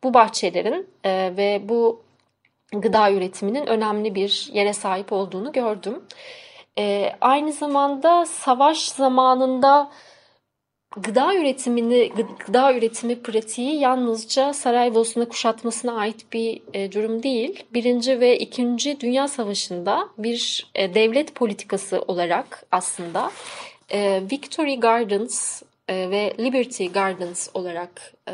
bu 0.02 0.14
bahçelerin 0.14 0.88
ve 1.36 1.60
bu 1.68 2.07
gıda 2.72 3.12
üretiminin 3.12 3.66
önemli 3.66 4.14
bir 4.14 4.48
yere 4.52 4.72
sahip 4.72 5.12
olduğunu 5.12 5.52
gördüm. 5.52 6.02
Aynı 7.20 7.52
zamanda 7.52 8.26
savaş 8.26 8.88
zamanında 8.88 9.90
Gıda 10.96 11.34
üretimini, 11.34 12.12
gıda 12.46 12.74
üretimi 12.74 13.22
pratiği 13.22 13.80
yalnızca 13.80 14.52
Saraybosna 14.52 15.28
kuşatmasına 15.28 15.92
ait 15.92 16.32
bir 16.32 16.62
e, 16.74 16.92
durum 16.92 17.22
değil. 17.22 17.64
Birinci 17.74 18.20
ve 18.20 18.38
ikinci 18.38 19.00
Dünya 19.00 19.28
Savaşı'nda 19.28 20.08
bir 20.18 20.70
e, 20.74 20.94
devlet 20.94 21.34
politikası 21.34 22.04
olarak 22.08 22.66
aslında 22.70 23.30
e, 23.90 24.22
Victory 24.32 24.80
Gardens 24.80 25.62
e, 25.88 26.10
ve 26.10 26.34
Liberty 26.38 26.86
Gardens 26.86 27.48
olarak 27.54 28.14
e, 28.28 28.32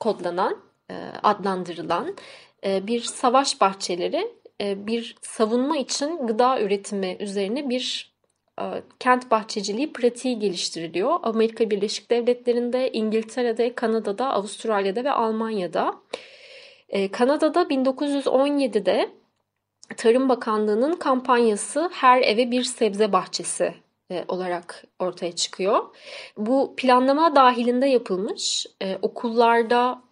kodlanan, 0.00 0.56
e, 0.90 0.94
adlandırılan 1.22 2.08
e, 2.08 2.14
bir 2.64 3.00
savaş 3.00 3.60
bahçeleri 3.60 4.40
e, 4.60 4.86
bir 4.86 5.16
savunma 5.22 5.76
için 5.76 6.26
gıda 6.26 6.60
üretimi 6.60 7.16
üzerine 7.20 7.68
bir 7.68 8.12
e, 8.60 8.64
kent 8.98 9.30
bahçeciliği 9.30 9.92
pratiği 9.92 10.38
geliştiriliyor. 10.38 11.18
Amerika 11.22 11.70
Birleşik 11.70 12.10
Devletleri'nde, 12.10 12.92
İngiltere'de, 12.92 13.74
Kanada'da, 13.74 14.30
Avustralya'da 14.32 15.04
ve 15.04 15.10
Almanya'da. 15.10 15.94
E, 16.88 17.10
Kanada'da 17.10 17.62
1917'de 17.62 19.10
Tarım 19.96 20.28
Bakanlığı'nın 20.28 20.96
kampanyası 20.96 21.90
her 21.92 22.22
eve 22.22 22.50
bir 22.50 22.62
sebze 22.62 23.12
bahçesi 23.12 23.74
e, 24.10 24.24
olarak 24.28 24.84
ortaya 24.98 25.32
çıkıyor. 25.32 25.84
Bu 26.36 26.74
planlama 26.76 27.36
dahilinde 27.36 27.86
yapılmış 27.86 28.66
okullarda 29.02 30.02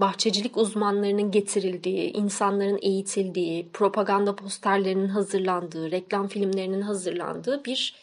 bahçecilik 0.00 0.56
uzmanlarının 0.56 1.30
getirildiği, 1.30 2.12
insanların 2.12 2.78
eğitildiği, 2.82 3.68
propaganda 3.72 4.36
posterlerinin 4.36 5.08
hazırlandığı, 5.08 5.90
reklam 5.90 6.28
filmlerinin 6.28 6.80
hazırlandığı 6.80 7.64
bir 7.64 7.94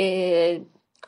e, 0.00 0.60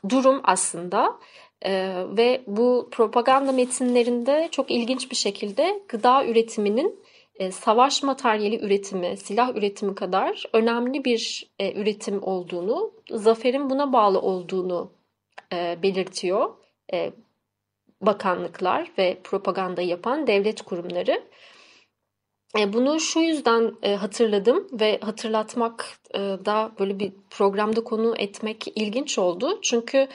durum 0.08 0.40
aslında. 0.44 1.18
E, 1.62 2.04
ve 2.16 2.42
bu 2.46 2.88
propaganda 2.90 3.52
metinlerinde 3.52 4.48
çok 4.50 4.70
ilginç 4.70 5.10
bir 5.10 5.16
şekilde 5.16 5.82
gıda 5.88 6.26
üretiminin 6.26 7.00
e, 7.34 7.50
savaş 7.50 8.02
materyali 8.02 8.60
üretimi, 8.60 9.16
silah 9.16 9.56
üretimi 9.56 9.94
kadar 9.94 10.44
önemli 10.52 11.04
bir 11.04 11.50
e, 11.58 11.80
üretim 11.80 12.22
olduğunu, 12.22 12.92
zaferin 13.10 13.70
buna 13.70 13.92
bağlı 13.92 14.20
olduğunu 14.20 14.90
e, 15.52 15.78
belirtiyor. 15.82 16.50
E, 16.92 17.12
bakanlıklar 18.00 18.90
ve 18.98 19.20
propaganda 19.24 19.82
yapan 19.82 20.26
devlet 20.26 20.62
kurumları. 20.62 21.22
E, 22.58 22.72
bunu 22.72 23.00
şu 23.00 23.20
yüzden 23.20 23.74
e, 23.82 23.94
hatırladım 23.94 24.68
ve 24.72 25.00
hatırlatmak 25.00 25.86
e, 26.14 26.18
da 26.18 26.72
böyle 26.78 26.98
bir 26.98 27.12
programda 27.30 27.84
konu 27.84 28.14
etmek 28.18 28.68
ilginç 28.74 29.18
oldu. 29.18 29.58
Çünkü 29.62 30.08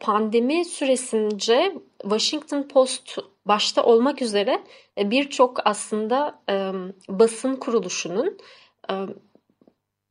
pandemi 0.00 0.64
süresince 0.64 1.74
Washington 2.02 2.62
Post 2.62 3.18
başta 3.46 3.82
olmak 3.82 4.22
üzere 4.22 4.62
birçok 4.98 5.66
aslında 5.66 6.42
basın 7.08 7.56
kuruluşunun 7.56 8.38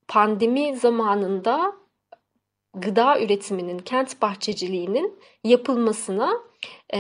pandemi 0.08 0.78
zamanında 0.78 1.76
gıda 2.74 3.22
üretiminin, 3.22 3.80
kent 3.80 4.22
bahçeciliğinin 4.22 5.20
yapılmasına 5.44 6.49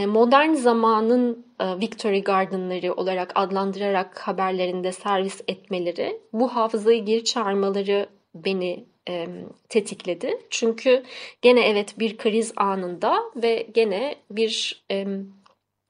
modern 0.05 0.53
zamanın 0.53 1.45
e, 1.59 1.79
Victory 1.79 2.23
Garden'ları 2.23 2.93
olarak 2.93 3.31
adlandırarak 3.35 4.19
haberlerinde 4.19 4.91
servis 4.91 5.41
etmeleri, 5.47 6.21
bu 6.33 6.55
hafızayı 6.55 7.05
geri 7.05 7.23
çağırmaları 7.23 8.09
beni 8.35 8.85
e, 9.09 9.27
tetikledi. 9.69 10.37
Çünkü 10.49 11.03
gene 11.41 11.61
evet 11.67 11.99
bir 11.99 12.17
kriz 12.17 12.53
anında 12.55 13.23
ve 13.35 13.67
gene 13.73 14.15
bir 14.31 14.83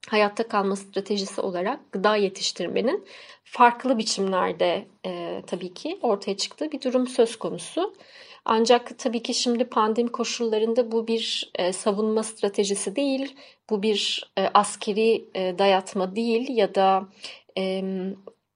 hayatta 0.09 0.47
kalma 0.47 0.75
stratejisi 0.75 1.41
olarak 1.41 1.91
gıda 1.91 2.15
yetiştirmenin 2.15 3.05
farklı 3.43 3.97
biçimlerde 3.97 4.85
tabii 5.47 5.73
ki 5.73 5.99
ortaya 6.01 6.37
çıktığı 6.37 6.71
bir 6.71 6.81
durum 6.81 7.07
söz 7.07 7.35
konusu. 7.35 7.93
Ancak 8.51 8.99
tabii 8.99 9.23
ki 9.23 9.33
şimdi 9.33 9.63
pandemi 9.65 10.11
koşullarında 10.11 10.91
bu 10.91 11.07
bir 11.07 11.51
e, 11.55 11.73
savunma 11.73 12.23
stratejisi 12.23 12.95
değil, 12.95 13.35
bu 13.69 13.83
bir 13.83 14.31
e, 14.37 14.47
askeri 14.53 15.25
e, 15.35 15.59
dayatma 15.59 16.15
değil 16.15 16.57
ya 16.57 16.75
da 16.75 17.09
e, 17.57 17.81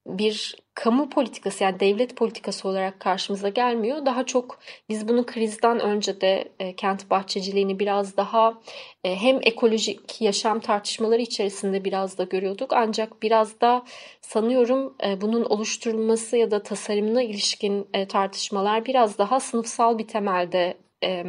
bir 0.07 0.55
kamu 0.73 1.09
politikası 1.09 1.63
yani 1.63 1.79
devlet 1.79 2.15
politikası 2.15 2.67
olarak 2.67 2.99
karşımıza 2.99 3.49
gelmiyor. 3.49 4.05
Daha 4.05 4.25
çok 4.25 4.59
biz 4.89 5.07
bunu 5.07 5.25
krizden 5.25 5.79
önce 5.79 6.21
de 6.21 6.51
e, 6.59 6.75
kent 6.75 7.09
bahçeciliğini 7.09 7.79
biraz 7.79 8.17
daha 8.17 8.61
e, 9.03 9.15
hem 9.15 9.39
ekolojik 9.41 10.21
yaşam 10.21 10.59
tartışmaları 10.59 11.21
içerisinde 11.21 11.85
biraz 11.85 12.17
da 12.17 12.23
görüyorduk. 12.23 12.73
Ancak 12.73 13.23
biraz 13.23 13.61
da 13.61 13.85
sanıyorum 14.21 14.95
e, 15.03 15.21
bunun 15.21 15.43
oluşturulması 15.43 16.37
ya 16.37 16.51
da 16.51 16.63
tasarımına 16.63 17.23
ilişkin 17.23 17.87
e, 17.93 18.07
tartışmalar 18.07 18.85
biraz 18.85 19.17
daha 19.17 19.39
sınıfsal 19.39 19.97
bir 19.97 20.07
temelde 20.07 20.77
e, 21.03 21.25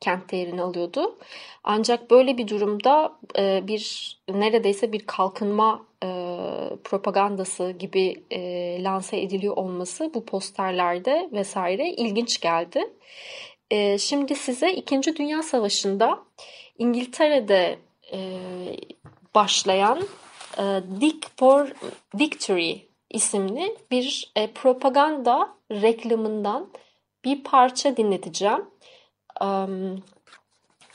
kentte 0.00 0.36
yerini 0.36 0.62
alıyordu. 0.62 1.18
Ancak 1.64 2.10
böyle 2.10 2.38
bir 2.38 2.48
durumda 2.48 3.12
e, 3.38 3.66
bir 3.66 4.16
neredeyse 4.28 4.92
bir 4.92 5.06
kalkınma 5.06 5.86
e, 6.06 6.76
propagandası 6.84 7.70
gibi 7.70 8.24
e, 8.30 8.40
lanse 8.82 9.20
ediliyor 9.20 9.56
olması 9.56 10.10
bu 10.14 10.24
posterlerde 10.24 11.28
vesaire 11.32 11.90
ilginç 11.90 12.40
geldi. 12.40 12.94
E, 13.70 13.98
şimdi 13.98 14.34
size 14.34 14.72
İkinci 14.72 15.16
Dünya 15.16 15.42
Savaşı'nda 15.42 16.18
İngiltere'de 16.78 17.78
e, 18.12 18.18
başlayan 19.34 20.02
e, 20.58 20.62
Dig 21.00 21.22
for 21.36 21.72
Victory 22.14 22.78
isimli 23.10 23.76
bir 23.90 24.32
e, 24.36 24.46
propaganda 24.46 25.56
reklamından 25.70 26.68
bir 27.24 27.44
parça 27.44 27.96
dinleteceğim. 27.96 28.64
Um, 29.40 30.02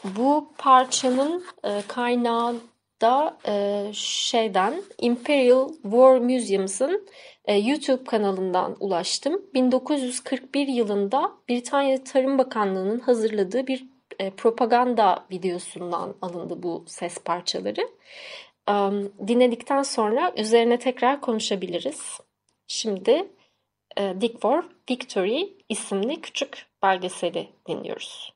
bu 0.03 0.53
parçanın 0.57 1.43
e, 1.63 1.81
kaynağı 1.87 2.55
da 3.01 3.37
e, 3.47 3.85
şeyden 3.93 4.83
Imperial 4.97 5.69
War 5.81 6.17
Museums'ın 6.17 7.07
e, 7.45 7.55
YouTube 7.55 8.03
kanalından 8.03 8.77
ulaştım. 8.79 9.41
1941 9.53 10.67
yılında 10.67 11.31
Britanya 11.49 12.03
Tarım 12.03 12.37
Bakanlığı'nın 12.37 12.99
hazırladığı 12.99 13.67
bir 13.67 13.85
e, 14.19 14.29
propaganda 14.29 15.25
videosundan 15.31 16.15
alındı 16.21 16.63
bu 16.63 16.85
ses 16.87 17.17
parçaları. 17.17 17.81
Um, 18.69 19.13
dinledikten 19.27 19.83
sonra 19.83 20.33
üzerine 20.37 20.79
tekrar 20.79 21.21
konuşabiliriz. 21.21 22.19
Şimdi 22.67 23.27
e, 23.97 24.21
Dig 24.21 24.39
for 24.39 24.63
Victory 24.89 25.53
isimli 25.69 26.21
küçük 26.21 26.65
belgeseli 26.83 27.49
dinliyoruz. 27.67 28.33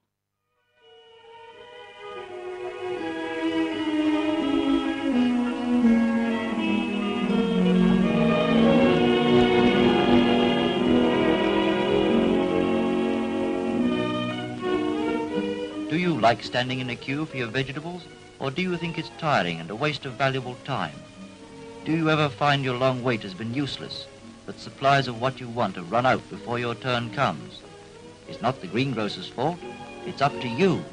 Do 15.96 16.02
you 16.02 16.20
like 16.20 16.44
standing 16.44 16.82
in 16.82 16.90
a 16.90 16.96
queue 16.98 17.26
for 17.26 17.38
your 17.38 17.48
vegetables, 17.48 18.04
or 18.40 18.52
do 18.52 18.62
you 18.62 18.76
think 18.76 18.98
it's 18.98 19.10
tiring 19.18 19.62
and 19.62 19.72
a 19.72 19.76
waste 19.78 20.06
of 20.06 20.16
valuable 20.16 20.58
time? 20.66 20.92
Do 21.86 21.94
you 21.94 22.10
ever 22.10 22.28
find 22.28 22.66
your 22.66 22.76
long 22.76 23.02
wait 23.02 23.24
has 23.24 23.34
been 23.34 23.54
useless, 23.54 24.06
that 24.46 24.60
supplies 24.60 25.08
of 25.08 25.22
what 25.22 25.40
you 25.40 25.48
want 25.48 25.78
have 25.78 25.90
run 25.90 26.06
out 26.06 26.30
before 26.30 26.60
your 26.60 26.76
turn 26.76 27.12
comes? 27.12 27.62
It's 28.28 28.42
not 28.42 28.60
the 28.60 28.68
greengrocer's 28.68 29.30
fault, 29.30 29.58
it's 30.06 30.22
up 30.22 30.38
to 30.42 30.50
you. 30.50 30.84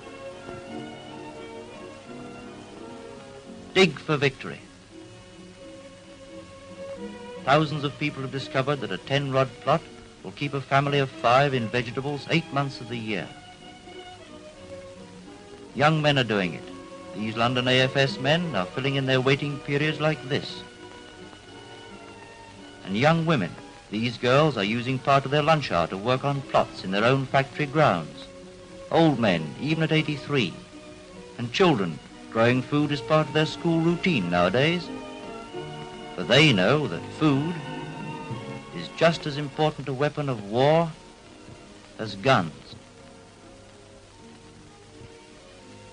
Dig 3.75 3.99
for 3.99 4.17
victory. 4.17 4.61
Thousands 7.43 7.83
of 7.83 7.99
people 7.99 8.23
have 8.23 8.31
discovered 8.31 8.77
that 8.83 8.93
a 8.93 8.99
10-rod 8.99 9.49
plot 9.63 9.83
will 10.23 10.31
keep 10.31 10.55
a 10.55 10.61
family 10.61 11.01
of 11.01 11.11
five 11.11 11.55
in 11.55 11.67
vegetables 11.67 12.25
eight 12.31 12.53
months 12.53 12.81
of 12.81 12.89
the 12.89 12.97
year. 12.97 13.27
Young 15.75 16.03
men 16.03 16.19
are 16.19 16.25
doing 16.25 16.55
it. 16.55 16.65
These 17.15 17.37
London 17.37 17.65
AFS 17.65 18.21
men 18.21 18.55
are 18.55 18.67
filling 18.67 18.97
in 18.97 19.07
their 19.07 19.21
waiting 19.21 19.59
periods 19.61 20.01
like 20.01 20.29
this. 20.29 20.63
And 22.85 22.97
young 22.97 23.25
women, 23.25 23.51
these 23.91 24.19
girls 24.19 24.57
are 24.57 24.65
using 24.65 24.99
part 24.99 25.25
of 25.25 25.31
their 25.31 25.43
lunch 25.43 25.73
hour 25.73 25.87
to 25.89 25.97
work 25.97 26.25
on 26.25 26.43
plots 26.43 26.85
in 26.85 26.91
their 26.91 27.05
own 27.05 27.27
factory 27.27 27.67
grounds. 27.67 28.27
Old 28.91 29.19
men, 29.19 29.55
even 29.61 29.83
at 29.83 29.93
83. 29.93 30.53
And 31.39 31.53
children, 31.53 31.99
growing 32.31 32.61
food 32.63 32.93
is 32.93 33.01
part 33.01 33.27
of 33.27 33.33
their 33.33 33.47
school 33.47 33.81
routine 33.81 34.29
nowadays. 34.29 34.89
For 36.15 36.23
they 36.23 36.53
know 36.53 36.87
that 36.89 37.13
food 37.19 37.55
is 38.77 38.89
just 38.97 39.27
as 39.27 39.39
important 39.39 39.89
a 39.89 39.95
weapon 39.95 40.29
of 40.29 40.45
war 40.45 40.93
as 41.99 42.17
guns. 42.17 42.62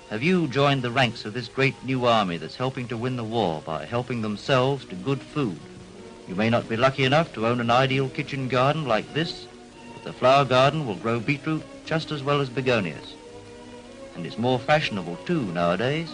Have 0.10 0.24
you 0.24 0.48
joined 0.48 0.82
the 0.82 0.90
ranks 0.90 1.24
of 1.26 1.34
this 1.34 1.48
great 1.48 1.76
new 1.84 2.08
army 2.08 2.38
that's 2.38 2.56
helping 2.56 2.88
to 2.88 2.98
win 2.98 3.16
the 3.16 3.24
war 3.24 3.62
by 3.64 3.86
helping 3.86 4.24
themselves 4.24 4.84
to 4.86 4.96
good 4.96 5.22
food? 5.22 5.60
You 6.28 6.34
may 6.34 6.50
not 6.50 6.68
be 6.68 6.76
lucky 6.76 7.04
enough 7.04 7.32
to 7.34 7.46
own 7.46 7.62
an 7.62 7.70
ideal 7.70 8.10
kitchen 8.10 8.48
garden 8.48 8.86
like 8.86 9.14
this, 9.14 9.46
but 9.94 10.04
the 10.04 10.14
flower 10.14 10.46
garden 10.46 10.88
will 10.88 10.96
grow 10.96 11.20
beetroot 11.20 11.62
just 11.86 12.12
as 12.12 12.24
well 12.24 12.42
as 12.42 12.50
begonias. 12.50 13.14
And 14.16 14.26
it's 14.26 14.40
more 14.40 14.58
fashionable 14.58 15.18
too 15.28 15.44
nowadays. 15.52 16.10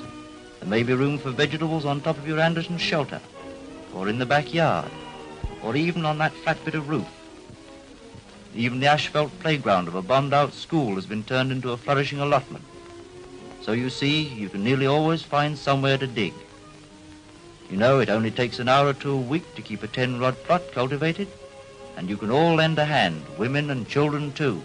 There 0.59 0.67
may 0.67 0.83
be 0.83 0.93
room 0.93 1.17
for 1.17 1.31
vegetables 1.31 1.85
on 1.85 2.01
top 2.01 2.17
of 2.17 2.27
your 2.27 2.41
Anderson 2.41 2.77
shelter, 2.77 3.21
or 3.93 4.09
in 4.09 4.19
the 4.19 4.25
backyard, 4.25 4.91
or 5.63 5.77
even 5.77 6.05
on 6.05 6.17
that 6.17 6.33
flat 6.33 6.57
bit 6.65 6.75
of 6.75 6.89
roof. 6.89 7.07
Even 8.53 8.81
the 8.81 8.87
asphalt 8.87 9.31
playground 9.39 9.87
of 9.87 9.95
a 9.95 10.01
bombed 10.01 10.33
out 10.33 10.53
school 10.53 10.95
has 10.95 11.05
been 11.05 11.23
turned 11.23 11.53
into 11.53 11.71
a 11.71 11.77
flourishing 11.77 12.19
allotment. 12.19 12.65
So 13.65 13.71
you 13.71 13.89
see, 13.89 14.21
you 14.21 14.47
can 14.47 14.63
nearly 14.63 14.85
always 14.85 15.23
find 15.23 15.57
somewhere 15.57 15.97
to 15.97 16.05
dig. 16.05 16.35
You 17.67 17.77
know, 17.77 17.99
it 17.99 18.11
only 18.11 18.29
takes 18.29 18.59
an 18.59 18.69
hour 18.69 18.89
or 18.89 18.93
two 18.93 19.13
a 19.13 19.17
week 19.17 19.55
to 19.55 19.63
keep 19.63 19.81
a 19.81 19.87
10-rod 19.87 20.35
plot 20.43 20.61
cultivated, 20.71 21.27
and 21.97 22.07
you 22.07 22.15
can 22.15 22.29
all 22.29 22.53
lend 22.53 22.77
a 22.77 22.85
hand, 22.85 23.23
women 23.39 23.71
and 23.71 23.87
children 23.87 24.31
too. 24.33 24.61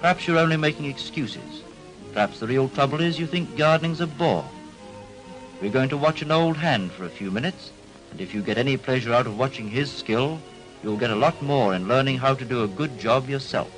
Perhaps 0.00 0.26
you're 0.26 0.40
only 0.40 0.56
making 0.56 0.86
excuses. 0.86 1.62
Perhaps 2.12 2.40
the 2.40 2.48
real 2.48 2.68
trouble 2.68 3.00
is 3.00 3.20
you 3.20 3.28
think 3.28 3.56
gardening's 3.56 4.00
a 4.00 4.08
bore. 4.08 4.44
We're 5.60 5.70
going 5.70 5.90
to 5.90 5.96
watch 5.96 6.20
an 6.20 6.32
old 6.32 6.56
hand 6.56 6.90
for 6.90 7.04
a 7.04 7.16
few 7.20 7.30
minutes, 7.30 7.70
and 8.10 8.20
if 8.20 8.34
you 8.34 8.42
get 8.42 8.58
any 8.58 8.76
pleasure 8.76 9.14
out 9.14 9.28
of 9.28 9.38
watching 9.38 9.68
his 9.68 9.88
skill, 9.88 10.40
you'll 10.82 10.96
get 10.96 11.10
a 11.12 11.22
lot 11.24 11.40
more 11.40 11.76
in 11.76 11.86
learning 11.86 12.18
how 12.18 12.34
to 12.34 12.44
do 12.44 12.64
a 12.64 12.74
good 12.82 12.98
job 12.98 13.28
yourself. 13.28 13.70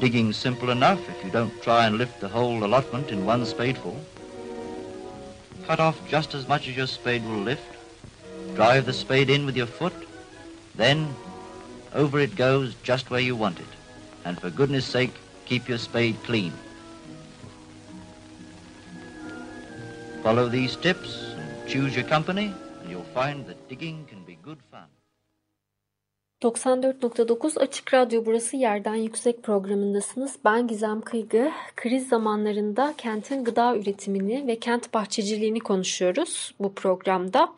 Digging's 0.00 0.36
simple 0.36 0.70
enough 0.70 1.08
if 1.08 1.24
you 1.24 1.30
don't 1.30 1.60
try 1.60 1.86
and 1.86 1.98
lift 1.98 2.20
the 2.20 2.28
whole 2.28 2.64
allotment 2.64 3.10
in 3.10 3.26
one 3.26 3.44
spadeful. 3.44 4.00
Cut 5.66 5.80
off 5.80 5.98
just 6.08 6.34
as 6.34 6.46
much 6.46 6.68
as 6.68 6.76
your 6.76 6.86
spade 6.86 7.24
will 7.24 7.40
lift. 7.40 7.76
Drive 8.54 8.86
the 8.86 8.92
spade 8.92 9.28
in 9.28 9.44
with 9.44 9.56
your 9.56 9.66
foot. 9.66 9.92
Then 10.76 11.12
over 11.94 12.20
it 12.20 12.36
goes 12.36 12.76
just 12.84 13.10
where 13.10 13.20
you 13.20 13.34
want 13.34 13.58
it. 13.58 13.66
And 14.24 14.40
for 14.40 14.50
goodness 14.50 14.86
sake, 14.86 15.14
keep 15.46 15.68
your 15.68 15.78
spade 15.78 16.16
clean. 16.22 16.52
Follow 20.22 20.48
these 20.48 20.76
tips 20.76 21.34
and 21.36 21.68
choose 21.68 21.96
your 21.96 22.04
company 22.04 22.54
and 22.80 22.90
you'll 22.90 23.02
find 23.14 23.46
that 23.46 23.68
digging 23.68 24.06
can 24.06 24.22
be 24.22 24.38
good 24.44 24.58
fun. 24.70 24.86
94.9 26.42 27.60
Açık 27.60 27.94
Radyo 27.94 28.26
burası 28.26 28.56
Yerden 28.56 28.94
Yüksek 28.94 29.42
programındasınız. 29.42 30.36
Ben 30.44 30.66
Gizem 30.66 31.00
Kıygı. 31.00 31.50
Kriz 31.76 32.08
zamanlarında 32.08 32.94
kentin 32.98 33.44
gıda 33.44 33.76
üretimini 33.76 34.46
ve 34.46 34.58
kent 34.58 34.94
bahçeciliğini 34.94 35.60
konuşuyoruz 35.60 36.54
bu 36.60 36.74
programda. 36.74 37.48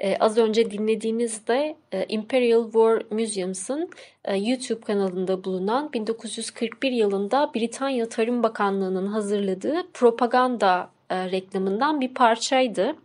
Ee, 0.00 0.16
az 0.16 0.38
önce 0.38 0.70
dinlediğinizde 0.70 1.76
e, 1.92 2.06
Imperial 2.08 2.64
War 2.64 3.02
Museums'ın 3.10 3.90
e, 4.24 4.36
YouTube 4.36 4.80
kanalında 4.80 5.44
bulunan 5.44 5.92
1941 5.92 6.92
yılında 6.92 7.50
Britanya 7.54 8.08
Tarım 8.08 8.42
Bakanlığı'nın 8.42 9.06
hazırladığı 9.06 9.82
propaganda 9.94 10.95
e, 11.10 11.30
reklamından 11.30 12.00
bir 12.00 12.14
parçaydı. 12.14 12.96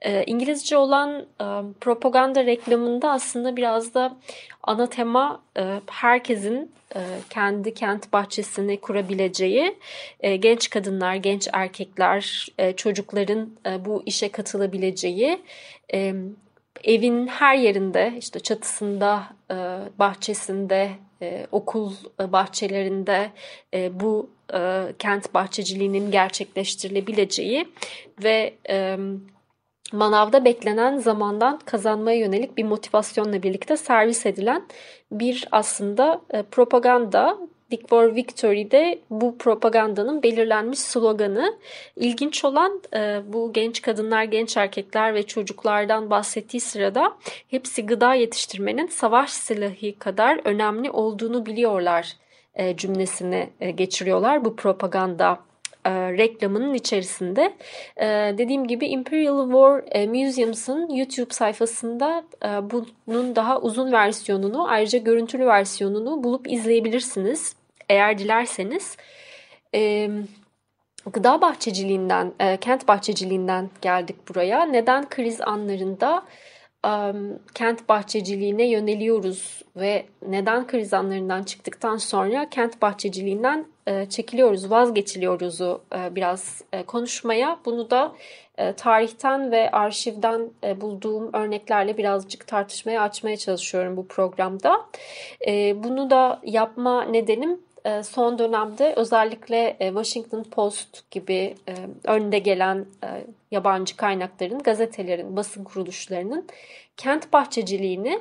E, 0.00 0.24
İngilizce 0.24 0.76
olan 0.76 1.20
e, 1.20 1.46
propaganda 1.80 2.46
reklamında 2.46 3.10
aslında 3.10 3.56
biraz 3.56 3.94
da 3.94 4.16
ana 4.62 4.88
tema 4.88 5.42
e, 5.58 5.80
herkesin 5.86 6.72
kendi 7.30 7.74
kent 7.74 8.12
bahçesini 8.12 8.80
kurabileceği 8.80 9.76
genç 10.22 10.70
kadınlar, 10.70 11.14
genç 11.14 11.48
erkekler, 11.52 12.46
çocukların 12.76 13.50
bu 13.84 14.02
işe 14.06 14.28
katılabileceği 14.28 15.38
evin 16.84 17.26
her 17.26 17.56
yerinde 17.56 18.14
işte 18.18 18.40
çatısında, 18.40 19.22
e, 19.50 19.54
bahçesinde, 19.98 20.90
e, 21.22 21.46
okul 21.52 21.92
bahçelerinde 22.18 23.30
e, 23.74 24.00
bu 24.00 24.30
e, 24.54 24.86
kent 24.98 25.34
bahçeciliğinin 25.34 26.10
gerçekleştirilebileceği 26.10 27.68
ve 28.24 28.54
manavda 29.92 30.44
beklenen 30.44 30.98
zamandan 30.98 31.58
kazanmaya 31.58 32.18
yönelik 32.18 32.56
bir 32.56 32.64
motivasyonla 32.64 33.42
birlikte 33.42 33.76
servis 33.76 34.26
edilen 34.26 34.62
bir 35.12 35.48
aslında 35.52 36.20
propaganda 36.50 37.38
Dig 37.70 37.88
for 37.88 38.14
Victory'de 38.14 38.98
bu 39.10 39.38
propagandanın 39.38 40.22
belirlenmiş 40.22 40.78
sloganı. 40.78 41.58
İlginç 41.96 42.44
olan 42.44 42.82
e, 42.94 43.20
bu 43.32 43.52
genç 43.52 43.82
kadınlar, 43.82 44.24
genç 44.24 44.56
erkekler 44.56 45.14
ve 45.14 45.22
çocuklardan 45.22 46.10
bahsettiği 46.10 46.60
sırada 46.60 47.16
hepsi 47.48 47.86
gıda 47.86 48.14
yetiştirmenin 48.14 48.86
savaş 48.86 49.30
silahı 49.30 49.98
kadar 49.98 50.40
önemli 50.44 50.90
olduğunu 50.90 51.46
biliyorlar 51.46 52.16
e, 52.54 52.76
cümlesini 52.76 53.50
e, 53.60 53.70
geçiriyorlar 53.70 54.44
bu 54.44 54.56
propaganda 54.56 55.38
reklamının 55.86 56.74
içerisinde. 56.74 57.52
Dediğim 58.38 58.66
gibi 58.66 58.86
Imperial 58.86 59.44
War 59.50 59.82
e, 59.90 60.06
Museums'ın 60.06 60.94
YouTube 60.94 61.34
sayfasında 61.34 62.24
bunun 63.06 63.36
daha 63.36 63.60
uzun 63.60 63.92
versiyonunu 63.92 64.68
ayrıca 64.68 64.98
görüntülü 64.98 65.46
versiyonunu 65.46 66.24
bulup 66.24 66.52
izleyebilirsiniz 66.52 67.59
eğer 67.90 68.18
dilerseniz. 68.18 68.96
E, 69.74 70.10
gıda 71.12 71.40
bahçeciliğinden, 71.40 72.32
e, 72.40 72.56
kent 72.56 72.88
bahçeciliğinden 72.88 73.70
geldik 73.82 74.28
buraya. 74.28 74.64
Neden 74.64 75.08
kriz 75.08 75.40
anlarında 75.40 76.22
um, 76.86 77.38
kent 77.54 77.88
bahçeciliğine 77.88 78.70
yöneliyoruz 78.70 79.62
ve 79.76 80.06
neden 80.28 80.66
kriz 80.66 80.94
anlarından 80.94 81.42
çıktıktan 81.42 81.96
sonra 81.96 82.50
kent 82.50 82.82
bahçeciliğinden 82.82 83.66
e, 83.86 84.06
çekiliyoruz, 84.06 84.70
vazgeçiliyoruzu 84.70 85.82
e, 85.94 86.14
biraz 86.14 86.62
e, 86.72 86.82
konuşmaya. 86.82 87.58
Bunu 87.64 87.90
da 87.90 88.12
e, 88.58 88.72
tarihten 88.72 89.50
ve 89.50 89.70
arşivden 89.70 90.50
e, 90.64 90.80
bulduğum 90.80 91.30
örneklerle 91.32 91.96
birazcık 91.96 92.46
tartışmaya 92.46 93.02
açmaya 93.02 93.36
çalışıyorum 93.36 93.96
bu 93.96 94.06
programda. 94.06 94.86
E, 95.46 95.84
bunu 95.84 96.10
da 96.10 96.40
yapma 96.44 97.04
nedenim 97.04 97.52
e, 97.52 97.58
son 98.02 98.38
dönemde 98.38 98.94
özellikle 98.96 99.76
e, 99.80 99.88
Washington 99.88 100.42
Post 100.42 101.10
gibi 101.10 101.54
e, 101.68 101.74
önde 102.04 102.38
gelen 102.38 102.86
yabancı 103.50 103.96
kaynakların, 103.96 104.58
gazetelerin, 104.58 105.36
basın 105.36 105.64
kuruluşlarının 105.64 106.46
kent 106.96 107.32
bahçeciliğini 107.32 108.20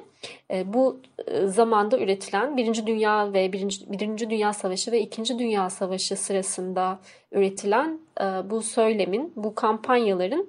bu 0.65 0.99
zamanda 1.45 1.99
üretilen 1.99 2.57
Birinci 2.57 2.87
Dünya 2.87 3.33
ve 3.33 3.53
Birinci, 3.53 3.91
Birinci 3.91 4.29
Dünya 4.29 4.53
Savaşı 4.53 4.91
ve 4.91 5.01
İkinci 5.01 5.39
Dünya 5.39 5.69
Savaşı 5.69 6.17
sırasında 6.17 6.99
üretilen 7.31 7.99
bu 8.43 8.61
söylemin, 8.61 9.33
bu 9.35 9.55
kampanyaların 9.55 10.47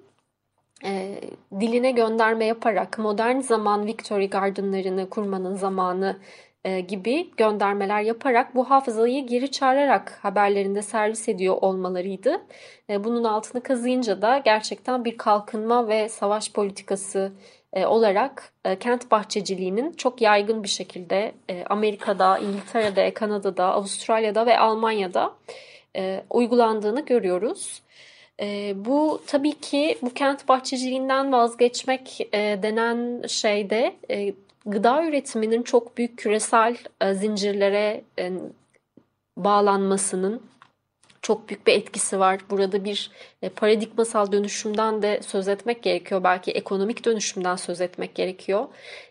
diline 1.60 1.90
gönderme 1.90 2.44
yaparak 2.44 2.98
modern 2.98 3.40
zaman 3.40 3.86
Victory 3.86 4.30
Garden'larını 4.30 5.10
kurmanın 5.10 5.54
zamanı 5.54 6.16
e, 6.16 6.49
gibi 6.64 7.30
göndermeler 7.36 8.00
yaparak 8.02 8.54
bu 8.54 8.70
hafızayı 8.70 9.26
geri 9.26 9.50
çağırarak 9.50 10.18
haberlerinde 10.22 10.82
servis 10.82 11.28
ediyor 11.28 11.56
olmalarıydı. 11.60 12.42
E, 12.90 13.04
bunun 13.04 13.24
altını 13.24 13.62
kazıyınca 13.62 14.22
da 14.22 14.38
gerçekten 14.38 15.04
bir 15.04 15.18
kalkınma 15.18 15.88
ve 15.88 16.08
savaş 16.08 16.52
politikası 16.52 17.32
e, 17.72 17.86
olarak 17.86 18.52
kent 18.80 19.10
bahçeciliğinin 19.10 19.92
çok 19.92 20.20
yaygın 20.20 20.62
bir 20.62 20.68
şekilde 20.68 21.32
Amerika'da, 21.70 22.38
İngiltere'de, 22.38 23.14
Kanada'da, 23.14 23.64
Avustralya'da 23.64 24.46
ve 24.46 24.58
Almanya'da 24.58 25.34
uygulandığını 26.30 27.04
görüyoruz. 27.04 27.82
bu 28.74 29.22
tabii 29.26 29.52
ki 29.52 29.98
bu 30.02 30.14
kent 30.14 30.48
bahçeciliğinden 30.48 31.32
vazgeçmek 31.32 32.28
denen 32.34 33.26
şeyde 33.26 33.96
gıda 34.66 35.04
üretiminin 35.04 35.62
çok 35.62 35.96
büyük 35.96 36.18
küresel 36.18 36.76
e, 37.00 37.14
zincirlere 37.14 38.04
e, 38.18 38.32
bağlanmasının 39.36 40.42
çok 41.22 41.48
büyük 41.48 41.66
bir 41.66 41.72
etkisi 41.72 42.18
var. 42.18 42.40
Burada 42.50 42.84
bir 42.84 43.10
e, 43.42 43.48
paradigmasal 43.48 44.32
dönüşümden 44.32 45.02
de 45.02 45.20
söz 45.22 45.48
etmek 45.48 45.82
gerekiyor. 45.82 46.24
Belki 46.24 46.50
ekonomik 46.50 47.04
dönüşümden 47.04 47.56
söz 47.56 47.80
etmek 47.80 48.14
gerekiyor. 48.14 48.66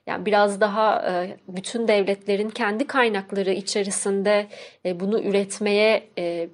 Yani 0.07 0.25
biraz 0.25 0.61
daha 0.61 1.05
bütün 1.47 1.87
devletlerin 1.87 2.49
kendi 2.49 2.87
kaynakları 2.87 3.51
içerisinde 3.51 4.47
bunu 4.85 5.21
üretmeye 5.21 6.07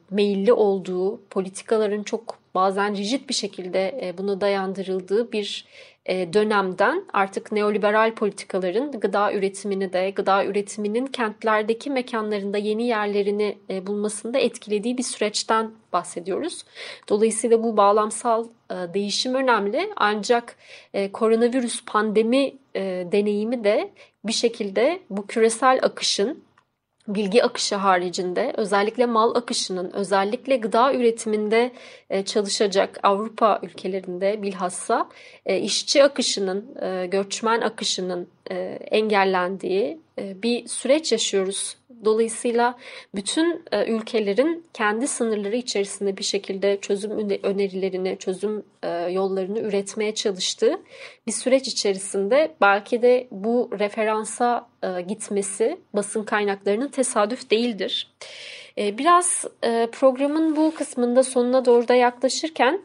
meyilli 0.09 0.53
olduğu, 0.53 1.21
politikaların 1.29 2.03
çok 2.03 2.44
bazen 2.55 2.97
rigid 2.97 3.29
bir 3.29 3.33
şekilde 3.33 3.99
e, 4.01 4.17
buna 4.17 4.41
dayandırıldığı 4.41 5.31
bir 5.31 5.65
e, 6.05 6.33
dönemden 6.33 7.03
artık 7.13 7.51
neoliberal 7.51 8.13
politikaların 8.13 8.91
gıda 8.91 9.33
üretimini 9.33 9.93
de 9.93 10.09
gıda 10.09 10.45
üretiminin 10.45 11.05
kentlerdeki 11.05 11.89
mekanlarında 11.89 12.57
yeni 12.57 12.87
yerlerini 12.87 13.57
e, 13.69 13.87
bulmasında 13.87 14.37
etkilediği 14.39 14.97
bir 14.97 15.03
süreçten 15.03 15.71
bahsediyoruz. 15.93 16.63
Dolayısıyla 17.09 17.63
bu 17.63 17.77
bağlamsal 17.77 18.45
değişim 18.93 19.35
önemli 19.35 19.89
ancak 19.95 20.55
koronavirüs 21.13 21.85
pandemi 21.85 22.53
deneyimi 23.11 23.63
de 23.63 23.91
bir 24.25 24.33
şekilde 24.33 24.99
bu 25.09 25.27
küresel 25.27 25.79
akışın 25.83 26.43
bilgi 27.07 27.43
akışı 27.43 27.75
haricinde 27.75 28.53
özellikle 28.57 29.05
mal 29.05 29.35
akışının 29.35 29.91
özellikle 29.93 30.57
gıda 30.57 30.93
üretiminde 30.93 31.71
e, 32.09 32.25
çalışacak 32.25 32.99
Avrupa 33.03 33.59
ülkelerinde 33.63 34.41
bilhassa 34.41 35.09
e, 35.45 35.59
işçi 35.59 36.03
akışının, 36.03 36.75
e, 36.81 37.05
göçmen 37.05 37.61
akışının 37.61 38.27
engellendiği 38.91 39.99
bir 40.17 40.67
süreç 40.67 41.11
yaşıyoruz 41.11 41.77
Dolayısıyla 42.05 42.77
bütün 43.15 43.63
e, 43.71 43.85
ülkelerin 43.85 44.65
kendi 44.73 45.07
sınırları 45.07 45.55
içerisinde 45.55 46.17
bir 46.17 46.23
şekilde 46.23 46.79
çözüm 46.81 47.11
önerilerini, 47.43 48.17
çözüm 48.19 48.63
e, 48.83 48.89
yollarını 48.89 49.59
üretmeye 49.59 50.15
çalıştığı 50.15 50.81
bir 51.27 51.31
süreç 51.31 51.67
içerisinde 51.67 52.55
belki 52.61 53.01
de 53.01 53.27
bu 53.31 53.69
referansa 53.79 54.69
e, 54.83 55.01
gitmesi 55.01 55.77
basın 55.93 56.23
kaynaklarının 56.23 56.87
tesadüf 56.87 57.51
değildir. 57.51 58.11
Biraz 58.77 59.45
programın 59.91 60.55
bu 60.55 60.73
kısmında 60.75 61.23
sonuna 61.23 61.65
doğru 61.65 61.87
da 61.87 61.95
yaklaşırken 61.95 62.81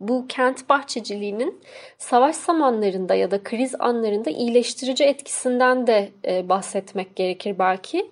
bu 0.00 0.26
kent 0.28 0.68
bahçeciliğinin 0.68 1.60
savaş 1.98 2.36
zamanlarında 2.36 3.14
ya 3.14 3.30
da 3.30 3.42
kriz 3.42 3.74
anlarında 3.78 4.30
iyileştirici 4.30 5.04
etkisinden 5.04 5.86
de 5.86 6.10
e, 6.24 6.48
bahsetmek 6.48 7.16
gerekir 7.16 7.58
belki. 7.58 8.10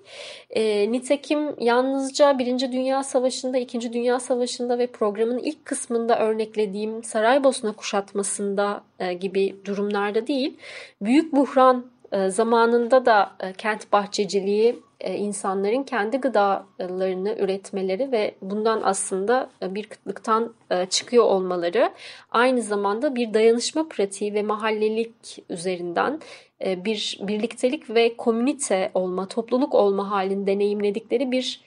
E, 0.50 0.92
nitekim 0.92 1.60
yalnızca 1.60 2.38
Birinci 2.38 2.72
Dünya 2.72 3.02
Savaşı'nda, 3.02 3.58
İkinci 3.58 3.92
Dünya 3.92 4.20
Savaşı'nda 4.20 4.78
ve 4.78 4.86
programın 4.86 5.38
ilk 5.38 5.64
kısmında 5.64 6.18
örneklediğim 6.18 7.04
Saraybosna 7.04 7.72
kuşatmasında 7.72 8.82
e, 8.98 9.12
gibi 9.12 9.56
durumlarda 9.64 10.26
değil, 10.26 10.56
büyük 11.02 11.32
buhran 11.32 11.86
e, 12.12 12.28
zamanında 12.28 13.06
da 13.06 13.30
e, 13.40 13.52
kent 13.52 13.92
bahçeciliği 13.92 14.87
insanların 15.04 15.82
kendi 15.82 16.16
gıdalarını 16.16 17.36
üretmeleri 17.38 18.12
ve 18.12 18.34
bundan 18.42 18.80
aslında 18.84 19.50
bir 19.62 19.86
kıtlıktan 19.86 20.54
çıkıyor 20.90 21.24
olmaları 21.24 21.90
aynı 22.30 22.62
zamanda 22.62 23.14
bir 23.14 23.34
dayanışma 23.34 23.88
pratiği 23.88 24.34
ve 24.34 24.42
mahallelik 24.42 25.44
üzerinden 25.48 26.20
bir 26.60 27.18
birliktelik 27.22 27.90
ve 27.90 28.16
komünite 28.16 28.90
olma, 28.94 29.28
topluluk 29.28 29.74
olma 29.74 30.10
halini 30.10 30.46
deneyimledikleri 30.46 31.30
bir 31.30 31.60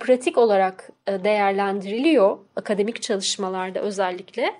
pratik 0.00 0.38
olarak 0.38 0.90
değerlendiriliyor 1.08 2.38
akademik 2.56 3.02
çalışmalarda 3.02 3.80
özellikle. 3.80 4.54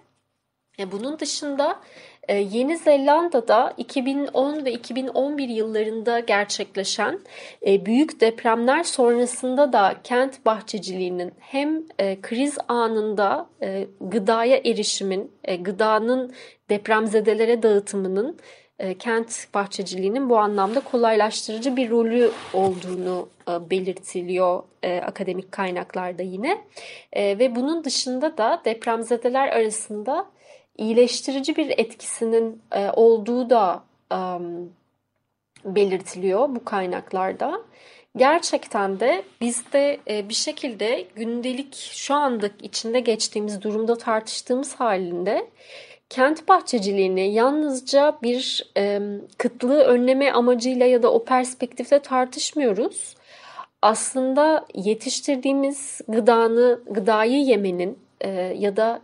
Bunun 0.93 1.19
dışında 1.19 1.81
ee, 2.29 2.37
Yeni 2.37 2.77
Zelanda'da 2.77 3.75
2010 3.77 4.65
ve 4.65 4.73
2011 4.73 5.49
yıllarında 5.49 6.21
gerçekleşen 6.21 7.21
e, 7.67 7.87
büyük 7.87 8.21
depremler 8.21 8.83
sonrasında 8.83 9.73
da 9.73 9.95
kent 10.05 10.47
bahçeciliğinin 10.47 11.33
hem 11.39 11.83
e, 11.99 12.21
kriz 12.21 12.59
anında 12.69 13.47
e, 13.63 13.87
gıdaya 14.01 14.57
erişimin, 14.57 15.33
gıdanın 15.61 16.33
depremzedelere 16.71 17.63
dağıtımının 17.63 18.39
kent 18.99 19.55
bahçeciliğinin 19.55 20.31
bu 20.31 20.39
anlamda 20.39 20.81
kolaylaştırıcı 20.81 21.77
bir 21.77 21.91
rolü 21.91 22.31
olduğunu 22.53 23.29
belirtiliyor 23.49 24.63
akademik 25.03 25.53
kaynaklarda 25.53 26.23
yine. 26.23 26.59
Ve 27.17 27.57
bunun 27.57 27.85
dışında 27.85 28.39
da 28.39 28.63
depremzedeler 28.65 29.49
arasında 29.49 30.27
iyileştirici 30.79 31.57
bir 31.57 31.75
etkisinin 31.79 32.63
e, 32.73 32.91
olduğu 32.91 33.51
da 33.51 33.85
e, 34.13 34.19
belirtiliyor 35.65 36.49
bu 36.49 36.65
kaynaklarda. 36.65 37.61
Gerçekten 38.17 39.01
de 39.01 39.23
bizde 39.41 40.01
e, 40.09 40.29
bir 40.29 40.35
şekilde 40.35 41.07
gündelik 41.17 41.75
şu 41.75 42.15
anda 42.15 42.51
içinde 42.63 43.01
geçtiğimiz 43.01 43.63
durumda 43.63 43.99
tartıştığımız 43.99 44.75
halinde 44.75 45.51
kent 46.11 46.49
bahçeciliğini 46.49 47.33
yalnızca 47.33 48.19
bir 48.23 48.73
kıtlığı 49.39 49.81
önleme 49.81 50.33
amacıyla 50.33 50.87
ya 50.87 51.03
da 51.03 51.13
o 51.13 51.25
perspektifte 51.25 51.99
tartışmıyoruz. 51.99 53.17
Aslında 53.83 54.67
yetiştirdiğimiz 54.75 56.01
gıdanı, 56.09 56.81
gıdayı 56.91 57.43
yemenin 57.43 57.99
e, 58.21 58.31
ya 58.59 58.77
da 58.77 59.01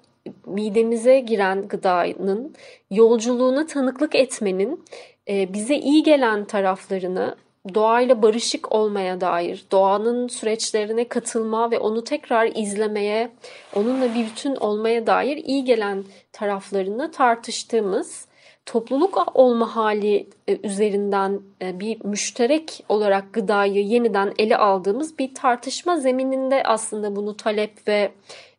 midemize 0.47 1.21
giren 1.21 1.69
gıdanın 1.69 2.55
yolculuğuna 2.91 3.67
tanıklık 3.67 4.15
etmenin 4.15 4.85
e, 5.29 5.53
bize 5.53 5.77
iyi 5.77 6.03
gelen 6.03 6.45
taraflarını 6.45 7.37
doğayla 7.75 8.23
barışık 8.23 8.73
olmaya 8.73 9.21
dair, 9.21 9.65
doğanın 9.73 10.29
süreçlerine 10.29 11.09
katılma 11.09 11.71
ve 11.71 11.79
onu 11.79 12.05
tekrar 12.05 12.47
izlemeye, 12.55 13.31
onunla 13.75 14.15
bir 14.15 14.27
bütün 14.27 14.57
olmaya 14.57 15.07
dair 15.07 15.37
iyi 15.37 15.65
gelen 15.65 16.05
taraflarını 16.33 17.11
tartıştığımız 17.11 18.27
topluluk 18.67 19.33
olma 19.35 19.77
hali 19.77 20.29
e, 20.49 20.59
üzerinden 20.63 21.41
e, 21.63 21.81
bir 21.81 22.05
müşterek 22.05 22.85
olarak 22.89 23.33
gıdayı 23.33 23.85
yeniden 23.87 24.33
ele 24.39 24.57
aldığımız 24.57 25.19
bir 25.19 25.35
tartışma 25.35 25.97
zemininde 25.97 26.63
aslında 26.63 27.17
bunu 27.17 27.37
talep 27.37 27.89
ve 27.89 28.13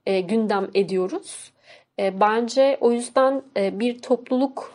e, 0.06 0.22
gündem 0.22 0.70
ediyoruz. 0.74 1.53
Bence 2.00 2.78
o 2.82 2.92
yüzden 2.92 3.42
bir 3.56 4.02
topluluk 4.02 4.74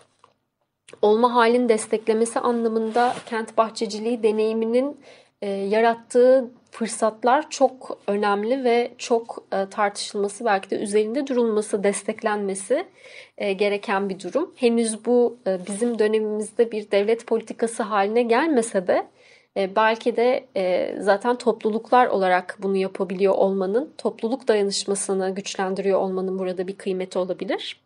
olma 1.03 1.35
halini 1.35 1.69
desteklemesi 1.69 2.41
anlamında 2.41 3.15
kent 3.27 3.57
bahçeciliği 3.57 4.23
deneyiminin 4.23 5.01
yarattığı 5.43 6.51
fırsatlar 6.71 7.51
çok 7.51 7.99
önemli 8.07 8.65
ve 8.65 8.93
çok 8.99 9.45
e, 9.53 9.67
tartışılması 9.71 10.45
belki 10.45 10.71
de 10.71 10.79
üzerinde 10.79 11.27
durulması, 11.27 11.85
desteklenmesi 11.85 12.87
e, 13.39 13.53
gereken 13.53 14.09
bir 14.09 14.21
durum. 14.21 14.55
Henüz 14.57 15.05
bu 15.05 15.39
e, 15.47 15.59
bizim 15.67 15.99
dönemimizde 15.99 16.73
bir 16.73 16.91
devlet 16.91 17.27
politikası 17.27 17.83
haline 17.83 18.23
gelmese 18.23 18.87
de 18.87 19.07
belki 19.77 20.17
de 20.17 20.47
zaten 21.01 21.37
topluluklar 21.37 22.07
olarak 22.07 22.59
bunu 22.63 22.77
yapabiliyor 22.77 23.35
olmanın, 23.35 23.93
topluluk 23.99 24.49
dayanışmasını 24.49 25.35
güçlendiriyor 25.35 26.01
olmanın 26.01 26.39
burada 26.39 26.67
bir 26.69 26.77
kıymeti 26.77 27.19
olabilir. 27.19 27.81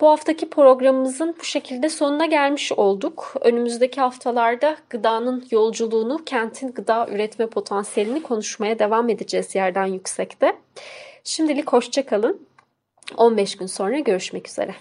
Bu 0.00 0.08
haftaki 0.08 0.50
programımızın 0.50 1.36
bu 1.40 1.44
şekilde 1.44 1.88
sonuna 1.88 2.26
gelmiş 2.26 2.72
olduk. 2.72 3.34
Önümüzdeki 3.40 4.00
haftalarda 4.00 4.76
gıdanın 4.90 5.46
yolculuğunu, 5.50 6.24
kentin 6.24 6.72
gıda 6.72 7.06
üretme 7.10 7.46
potansiyelini 7.46 8.22
konuşmaya 8.22 8.78
devam 8.78 9.08
edeceğiz 9.08 9.54
yerden 9.54 9.86
yüksekte. 9.86 10.56
Şimdilik 11.24 11.72
hoşçakalın. 11.72 12.46
15 13.16 13.56
gün 13.56 13.66
sonra 13.66 13.98
görüşmek 13.98 14.48
üzere. 14.48 14.74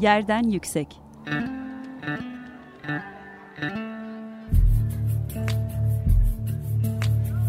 Yerden 0.00 0.42
yüksek. 0.42 1.00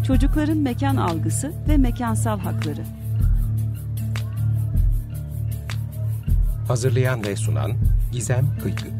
Çocukların 0.06 0.58
mekan 0.58 0.96
algısı 0.96 1.52
ve 1.68 1.76
mekansal 1.76 2.38
hakları. 2.38 2.82
Hazırlayan 6.68 7.24
ve 7.24 7.36
sunan 7.36 7.72
Gizem 8.12 8.58
Kıykı. 8.62 8.99